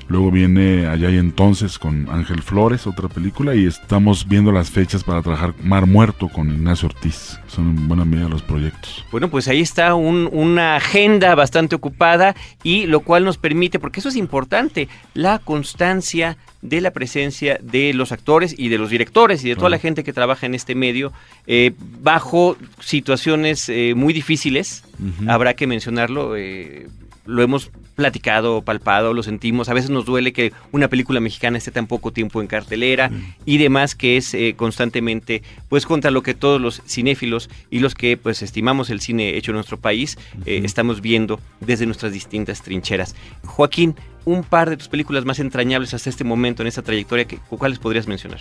Luego 0.08 0.30
viene 0.30 0.86
Allá 0.86 1.10
y 1.10 1.16
Entonces 1.16 1.78
con 1.78 2.08
Ángel 2.08 2.42
Flores, 2.42 2.86
otra 2.86 3.08
película, 3.08 3.54
y 3.54 3.66
estamos 3.66 4.28
viendo 4.28 4.52
las 4.52 4.70
fechas 4.70 5.02
para 5.02 5.20
trabajar 5.20 5.54
Mar 5.62 5.86
Muerto 5.86 6.28
con 6.28 6.50
Ignacio 6.50 6.88
Ortiz. 6.88 7.40
Son 7.48 7.70
en 7.70 7.88
buena 7.88 8.04
medida 8.04 8.28
los 8.28 8.42
proyectos. 8.42 9.04
Bueno, 9.10 9.28
pues 9.28 9.48
ahí 9.48 9.60
está 9.60 9.94
una 9.94 10.76
agenda 10.76 11.34
bastante 11.34 11.74
ocupada 11.74 12.36
y 12.62 12.86
lo 12.86 13.00
cual 13.00 13.24
nos 13.24 13.36
permite, 13.36 13.78
porque 13.80 14.00
eso 14.00 14.08
es 14.08 14.16
importante, 14.16 14.88
la 15.14 15.40
constancia 15.40 16.36
de 16.62 16.80
la 16.80 16.92
presencia 16.92 17.58
de 17.62 17.92
los 17.92 18.12
actores 18.12 18.54
y 18.56 18.68
de 18.68 18.78
los 18.78 18.90
directores 18.90 19.44
y 19.44 19.48
de 19.48 19.56
toda 19.56 19.70
la 19.70 19.78
gente 19.78 20.04
que 20.04 20.12
trabaja 20.12 20.46
en 20.46 20.54
este 20.54 20.74
medio 20.74 21.12
eh, 21.46 21.72
bajo 22.00 22.56
situaciones 22.80 23.68
eh, 23.68 23.94
muy 23.96 24.12
difíciles, 24.12 24.84
habrá 25.26 25.54
que 25.54 25.66
mencionarlo. 25.66 26.36
Eh, 26.36 26.88
lo 27.24 27.42
hemos 27.42 27.70
platicado, 27.96 28.62
palpado, 28.62 29.12
lo 29.12 29.24
sentimos. 29.24 29.68
A 29.68 29.74
veces 29.74 29.90
nos 29.90 30.04
duele 30.04 30.32
que 30.32 30.52
una 30.70 30.88
película 30.88 31.18
mexicana 31.18 31.58
esté 31.58 31.72
tan 31.72 31.88
poco 31.88 32.12
tiempo 32.12 32.40
en 32.40 32.46
cartelera 32.46 33.10
y 33.44 33.58
demás, 33.58 33.96
que 33.96 34.16
es 34.16 34.32
eh, 34.34 34.54
constantemente, 34.56 35.42
pues 35.68 35.86
contra 35.86 36.12
lo 36.12 36.22
que 36.22 36.34
todos 36.34 36.60
los 36.60 36.82
cinéfilos 36.86 37.50
y 37.70 37.80
los 37.80 37.94
que 37.94 38.16
pues 38.16 38.42
estimamos 38.42 38.90
el 38.90 39.00
cine 39.00 39.36
hecho 39.36 39.50
en 39.50 39.56
nuestro 39.56 39.80
país, 39.80 40.18
eh, 40.44 40.60
estamos 40.64 41.00
viendo 41.00 41.40
desde 41.60 41.86
nuestras 41.86 42.12
distintas 42.12 42.62
trincheras. 42.62 43.16
Joaquín, 43.44 43.96
un 44.24 44.44
par 44.44 44.70
de 44.70 44.76
tus 44.76 44.88
películas 44.88 45.24
más 45.24 45.38
entrañables 45.38 45.94
hasta 45.94 46.10
este 46.10 46.24
momento 46.24 46.62
en 46.62 46.68
esta 46.68 46.82
trayectoria, 46.82 47.26
¿cuáles 47.48 47.78
podrías 47.78 48.06
mencionar? 48.06 48.40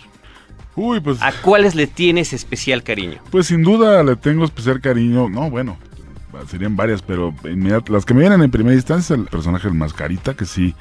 Uy, 0.75 0.99
pues... 0.99 1.21
¿A 1.21 1.31
cuáles 1.31 1.73
le 1.73 1.87
tienes 1.87 2.33
especial 2.33 2.83
cariño? 2.83 3.19
Pues 3.31 3.47
sin 3.47 3.63
duda 3.63 4.03
le 4.03 4.17
tengo 4.17 4.43
especial 4.43 4.81
cariño. 4.81 5.29
No, 5.29 5.49
bueno, 5.49 5.77
serían 6.47 6.75
varias, 6.75 7.01
pero 7.01 7.33
las 7.87 8.05
que 8.05 8.13
me 8.13 8.21
vienen 8.21 8.41
en 8.41 8.51
primera 8.51 8.75
instancia 8.75 9.15
es 9.15 9.19
el 9.19 9.27
personaje 9.27 9.67
del 9.67 9.77
Mascarita, 9.77 10.33
que 10.33 10.45
sí 10.45 10.75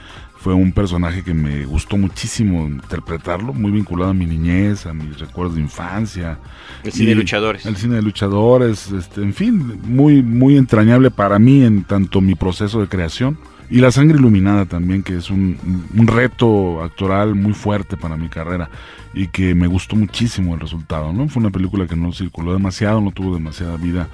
fue 0.44 0.52
un 0.52 0.72
personaje 0.72 1.22
que 1.22 1.32
me 1.32 1.64
gustó 1.64 1.96
muchísimo 1.96 2.66
interpretarlo, 2.66 3.54
muy 3.54 3.72
vinculado 3.72 4.10
a 4.10 4.14
mi 4.14 4.26
niñez, 4.26 4.84
a 4.84 4.92
mis 4.92 5.18
recuerdos 5.18 5.54
de 5.54 5.62
infancia. 5.62 6.38
El 6.82 6.92
cine 6.92 7.08
de 7.10 7.14
luchadores. 7.14 7.64
El 7.64 7.76
cine 7.76 7.96
de 7.96 8.02
luchadores, 8.02 8.92
este, 8.92 9.22
en 9.22 9.32
fin, 9.32 9.80
muy, 9.84 10.22
muy 10.22 10.58
entrañable 10.58 11.10
para 11.10 11.38
mí 11.38 11.62
en 11.62 11.84
tanto 11.84 12.20
mi 12.20 12.34
proceso 12.34 12.80
de 12.80 12.88
creación. 12.88 13.38
Y 13.70 13.78
La 13.78 13.90
Sangre 13.90 14.18
Iluminada 14.18 14.66
también, 14.66 15.02
que 15.02 15.16
es 15.16 15.30
un, 15.30 15.56
un 15.96 16.06
reto 16.06 16.82
actoral 16.82 17.34
muy 17.34 17.54
fuerte 17.54 17.96
para 17.96 18.18
mi 18.18 18.28
carrera 18.28 18.68
y 19.14 19.28
que 19.28 19.54
me 19.54 19.66
gustó 19.66 19.96
muchísimo 19.96 20.52
el 20.52 20.60
resultado. 20.60 21.12
¿no? 21.14 21.26
Fue 21.28 21.40
una 21.40 21.50
película 21.50 21.86
que 21.86 21.96
no 21.96 22.12
circuló 22.12 22.52
demasiado, 22.52 23.00
no 23.00 23.12
tuvo 23.12 23.34
demasiada 23.34 23.78
vida 23.78 24.10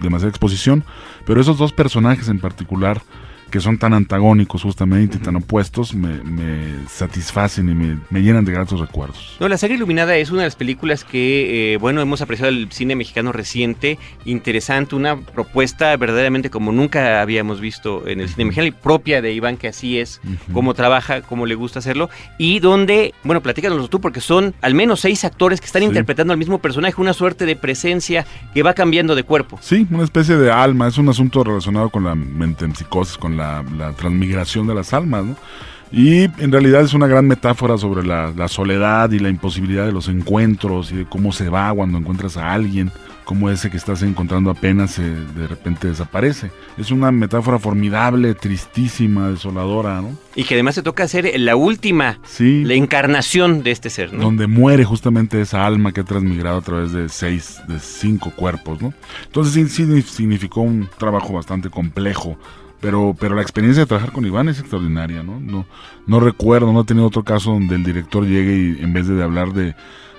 demasiada 0.00 0.30
exposición, 0.30 0.84
pero 1.24 1.40
esos 1.40 1.58
dos 1.58 1.72
personajes 1.72 2.28
en 2.28 2.40
particular 2.40 3.02
que 3.50 3.60
son 3.60 3.78
tan 3.78 3.94
antagónicos 3.94 4.62
justamente 4.62 5.18
y 5.18 5.20
tan 5.20 5.36
opuestos, 5.36 5.94
me, 5.94 6.22
me 6.24 6.86
satisfacen 6.88 7.68
y 7.68 7.74
me, 7.74 7.98
me, 8.10 8.22
llenan 8.22 8.44
de 8.44 8.52
gratos 8.52 8.80
recuerdos. 8.80 9.36
No, 9.40 9.48
La 9.48 9.56
Saga 9.56 9.74
Iluminada 9.74 10.16
es 10.16 10.30
una 10.30 10.42
de 10.42 10.46
las 10.48 10.56
películas 10.56 11.04
que, 11.04 11.74
eh, 11.74 11.76
bueno, 11.76 12.00
hemos 12.00 12.20
apreciado 12.22 12.50
el 12.50 12.70
cine 12.72 12.96
mexicano 12.96 13.32
reciente, 13.32 13.98
interesante, 14.24 14.96
una 14.96 15.16
propuesta 15.20 15.96
verdaderamente 15.96 16.50
como 16.50 16.72
nunca 16.72 17.20
habíamos 17.20 17.60
visto 17.60 18.06
en 18.08 18.20
el 18.20 18.28
cine 18.28 18.46
mexicano 18.46 18.66
y 18.68 18.72
propia 18.72 19.22
de 19.22 19.32
Iván, 19.32 19.56
que 19.56 19.68
así 19.68 19.98
es, 19.98 20.20
cómo 20.52 20.74
trabaja, 20.74 21.22
cómo 21.22 21.46
le 21.46 21.54
gusta 21.54 21.78
hacerlo, 21.78 22.10
y 22.38 22.58
donde, 22.58 23.14
bueno, 23.24 23.42
platícanos 23.42 23.88
tú, 23.90 24.00
porque 24.00 24.20
son 24.20 24.54
al 24.60 24.74
menos 24.74 25.00
seis 25.00 25.24
actores 25.24 25.60
que 25.60 25.66
están 25.66 25.82
Sí. 25.82 25.88
interpretando 25.88 26.32
al 26.32 26.38
mismo 26.38 26.58
personaje, 26.58 27.00
una 27.00 27.12
suerte 27.12 27.46
de 27.46 27.54
presencia 27.54 28.26
que 28.54 28.62
va 28.62 28.74
cambiando 28.74 29.14
de 29.14 29.22
cuerpo. 29.22 29.58
Sí, 29.62 29.86
una 29.90 30.04
especie 30.04 30.36
de 30.36 30.50
alma, 30.50 30.88
es 30.88 30.98
un 30.98 31.08
asunto 31.08 31.44
relacionado 31.44 31.90
con 31.90 32.02
la 32.04 32.14
mente 32.14 32.64
en 32.64 32.74
psicosis, 32.74 33.16
con 33.16 33.35
la, 33.36 33.62
la 33.76 33.92
transmigración 33.92 34.66
de 34.66 34.74
las 34.74 34.92
almas, 34.92 35.24
¿no? 35.24 35.36
Y 35.92 36.24
en 36.42 36.50
realidad 36.50 36.82
es 36.82 36.94
una 36.94 37.06
gran 37.06 37.28
metáfora 37.28 37.78
sobre 37.78 38.04
la, 38.04 38.32
la 38.36 38.48
soledad 38.48 39.08
y 39.12 39.20
la 39.20 39.28
imposibilidad 39.28 39.86
de 39.86 39.92
los 39.92 40.08
encuentros 40.08 40.90
y 40.90 40.96
de 40.96 41.04
cómo 41.04 41.32
se 41.32 41.48
va 41.48 41.72
cuando 41.72 41.96
encuentras 41.98 42.36
a 42.36 42.52
alguien, 42.52 42.90
cómo 43.24 43.50
ese 43.50 43.70
que 43.70 43.76
estás 43.76 44.02
encontrando 44.02 44.50
apenas 44.50 44.98
eh, 44.98 45.02
de 45.36 45.46
repente 45.46 45.86
desaparece. 45.86 46.50
Es 46.76 46.90
una 46.90 47.12
metáfora 47.12 47.60
formidable, 47.60 48.34
tristísima, 48.34 49.30
desoladora, 49.30 50.00
¿no? 50.00 50.10
Y 50.34 50.42
que 50.42 50.54
además 50.54 50.74
se 50.74 50.82
toca 50.82 51.04
hacer 51.04 51.30
la 51.38 51.54
última, 51.54 52.18
Sí. 52.24 52.64
la 52.64 52.74
encarnación 52.74 53.62
de 53.62 53.70
este 53.70 53.88
ser, 53.88 54.12
¿no? 54.12 54.24
donde 54.24 54.48
muere 54.48 54.84
justamente 54.84 55.40
esa 55.40 55.64
alma 55.64 55.92
que 55.92 56.00
ha 56.00 56.04
transmigrado 56.04 56.58
a 56.58 56.62
través 56.62 56.90
de 56.92 57.08
seis, 57.08 57.60
de 57.68 57.78
cinco 57.78 58.32
cuerpos, 58.34 58.82
¿no? 58.82 58.92
Entonces 59.26 59.54
sí, 59.54 59.68
sí 59.68 60.02
significó 60.02 60.62
un 60.62 60.88
trabajo 60.98 61.32
bastante 61.32 61.70
complejo, 61.70 62.36
pero, 62.80 63.14
pero 63.18 63.34
la 63.34 63.42
experiencia 63.42 63.82
de 63.82 63.86
trabajar 63.86 64.12
con 64.12 64.26
Iván 64.26 64.48
es 64.48 64.60
extraordinaria, 64.60 65.22
¿no? 65.22 65.40
No, 65.40 65.66
no 66.06 66.20
recuerdo, 66.20 66.72
no 66.72 66.82
he 66.82 66.84
tenido 66.84 67.06
otro 67.06 67.24
caso 67.24 67.52
donde 67.52 67.74
el 67.74 67.84
director 67.84 68.24
llegue 68.24 68.76
y 68.78 68.82
en 68.82 68.92
vez 68.92 69.08
de 69.08 69.22
hablar 69.22 69.52
de, 69.52 69.74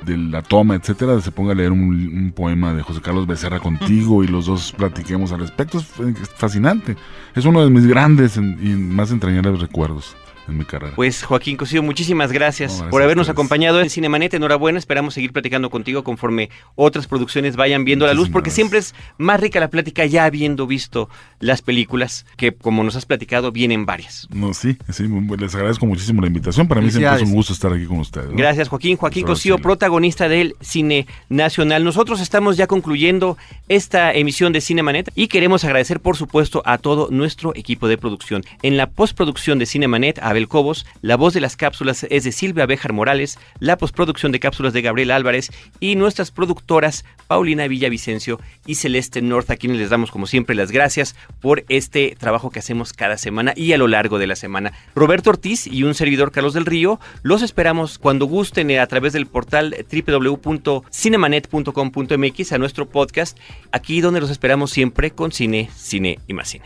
de 0.06 0.18
la 0.18 0.42
toma, 0.42 0.76
etcétera, 0.76 1.20
se 1.22 1.32
ponga 1.32 1.54
a 1.54 1.56
leer 1.56 1.72
un, 1.72 1.82
un 1.82 2.32
poema 2.36 2.74
de 2.74 2.82
José 2.82 3.02
Carlos 3.02 3.28
Becerra 3.28 3.60
contigo 3.60 4.24
y 4.24 4.28
los 4.28 4.46
dos 4.46 4.74
platiquemos 4.78 5.32
al 5.32 5.40
respecto. 5.40 5.78
Es 5.80 6.30
fascinante. 6.36 6.96
Es 7.36 7.46
uno 7.46 7.64
de 7.64 7.70
mis 7.70 7.86
grandes 7.86 8.38
y 8.38 8.42
más 8.42 9.12
entrañables 9.12 9.60
recuerdos 9.60 10.16
en 10.48 10.58
mi 10.58 10.66
carrera. 10.66 10.94
Pues 10.96 11.24
Joaquín 11.24 11.58
Cosío, 11.58 11.84
muchísimas 11.84 12.32
gracias, 12.32 12.72
No, 12.72 12.78
gracias 12.78 12.92
por 12.92 13.02
a 13.02 13.06
habernos 13.06 13.30
acompañado 13.30 13.82
en 13.82 13.90
Cinemanet. 13.90 14.34
Enhorabuena, 14.34 14.80
esperamos 14.80 15.14
seguir 15.14 15.32
platicando 15.34 15.70
contigo 15.70 16.04
conforme 16.04 16.50
otras 16.76 17.08
producciones 17.08 17.56
vayan 17.56 17.86
viendo 17.86 18.06
la 18.06 18.14
luz, 18.14 18.30
porque 18.30 18.50
gracias. 18.50 18.56
siempre 18.56 18.80
es 18.80 18.96
más 19.18 19.40
rica 19.40 19.60
la 19.60 19.70
plática 19.70 20.06
ya 20.06 20.26
habiendo 20.26 20.68
visto 20.68 21.10
las 21.40 21.62
películas, 21.62 22.26
que 22.36 22.54
como 22.54 22.84
nos 22.84 22.96
has 22.96 23.06
platicado, 23.06 23.52
vienen 23.52 23.86
varias. 23.86 24.28
No, 24.32 24.54
sí, 24.54 24.78
sí, 24.92 25.08
les 25.38 25.56
agradezco 25.56 25.86
muchísimo 25.86 26.22
la 26.22 26.28
invitación. 26.28 26.68
Para 26.68 26.82
mí 26.82 26.92
siempre 26.92 27.16
es 27.16 27.22
un 27.22 27.34
gusto 27.34 27.54
estar 27.54 27.72
aquí 27.72 27.86
con 27.86 28.00
ustedes. 28.00 28.30
¿no? 28.30 28.36
Gracias, 28.36 28.70
Joaquín. 28.70 28.98
Joaquín 28.98 29.24
Gracias, 29.24 29.40
Cosío, 29.40 29.56
Chile. 29.56 29.64
protagonista 29.64 30.30
del 30.30 30.56
cine 30.62 31.08
nacional. 31.30 31.84
Nosotros 31.84 32.22
estamos 32.22 32.58
ya 32.58 32.68
concluyendo 32.68 33.38
esta 33.68 34.14
emisión 34.14 34.54
de 34.54 34.62
Cinemanet 34.62 35.12
y 35.16 35.28
queremos 35.28 35.64
agradecer, 35.64 36.00
por 36.00 36.18
supuesto, 36.18 36.62
a 36.66 36.78
todo 36.78 37.10
nuestro 37.12 37.56
equipo 37.56 37.88
de 37.88 37.98
producción. 37.98 38.44
En 38.62 38.78
la 38.78 38.90
postproducción 38.90 39.60
de 39.60 39.66
Cinemanet, 39.66 40.20
Abel 40.38 40.48
Cobos, 40.48 40.86
la 41.02 41.18
voz 41.18 41.34
de 41.34 41.42
las 41.42 41.58
cápsulas 41.58 42.06
es 42.12 42.24
de 42.24 42.32
Silvia 42.32 42.68
Béjar 42.68 42.94
Morales, 42.94 43.40
la 43.60 43.76
postproducción 43.76 44.32
de 44.32 44.40
cápsulas 44.40 44.72
de 44.72 44.84
Gabriel 44.84 45.10
Álvarez 45.10 45.50
y 45.80 45.96
nuestras 45.96 46.30
productoras 46.30 47.06
Paulina 47.26 47.68
Villavicencio 47.68 48.40
y 48.68 48.76
Celeste 48.76 49.24
North, 49.24 49.50
a 49.50 49.56
quienes 49.56 49.80
les 49.80 49.90
damos, 49.90 50.12
como 50.12 50.28
siempre, 50.28 50.56
las 50.56 50.72
gracias 50.72 51.16
por 51.42 51.66
este 51.70 52.16
trabajo 52.20 52.52
que 52.52 52.60
hacemos 52.60 52.94
cada 52.94 53.18
semana 53.18 53.54
y 53.56 53.74
a 53.74 53.80
lo 53.80 53.88
largo 53.88 54.20
de 54.20 54.28
la 54.28 54.36
semana. 54.36 54.74
Roberto 54.94 55.32
Ortiz 55.32 55.66
y 55.66 55.82
un 55.82 55.96
servidor 55.96 56.32
Carlos 56.32 56.54
del 56.54 56.68
Río, 56.68 57.00
los 57.24 57.42
esperamos 57.42 57.98
cuando 57.98 58.28
gusten 58.28 58.70
eh, 58.70 58.80
a 58.80 58.86
través 58.86 59.14
del 59.14 59.26
portal 59.26 59.76
www.cinemanet.com.mx 59.92 62.52
a 62.52 62.60
nuestro 62.60 62.88
podcast, 62.88 63.40
aquí 63.72 64.02
donde 64.02 64.22
los 64.22 64.30
esperamos 64.30 64.70
siempre 64.70 65.10
con 65.10 65.32
cine, 65.32 65.72
cine 65.76 66.20
y 66.28 66.34
más 66.34 66.50
cine. 66.50 66.66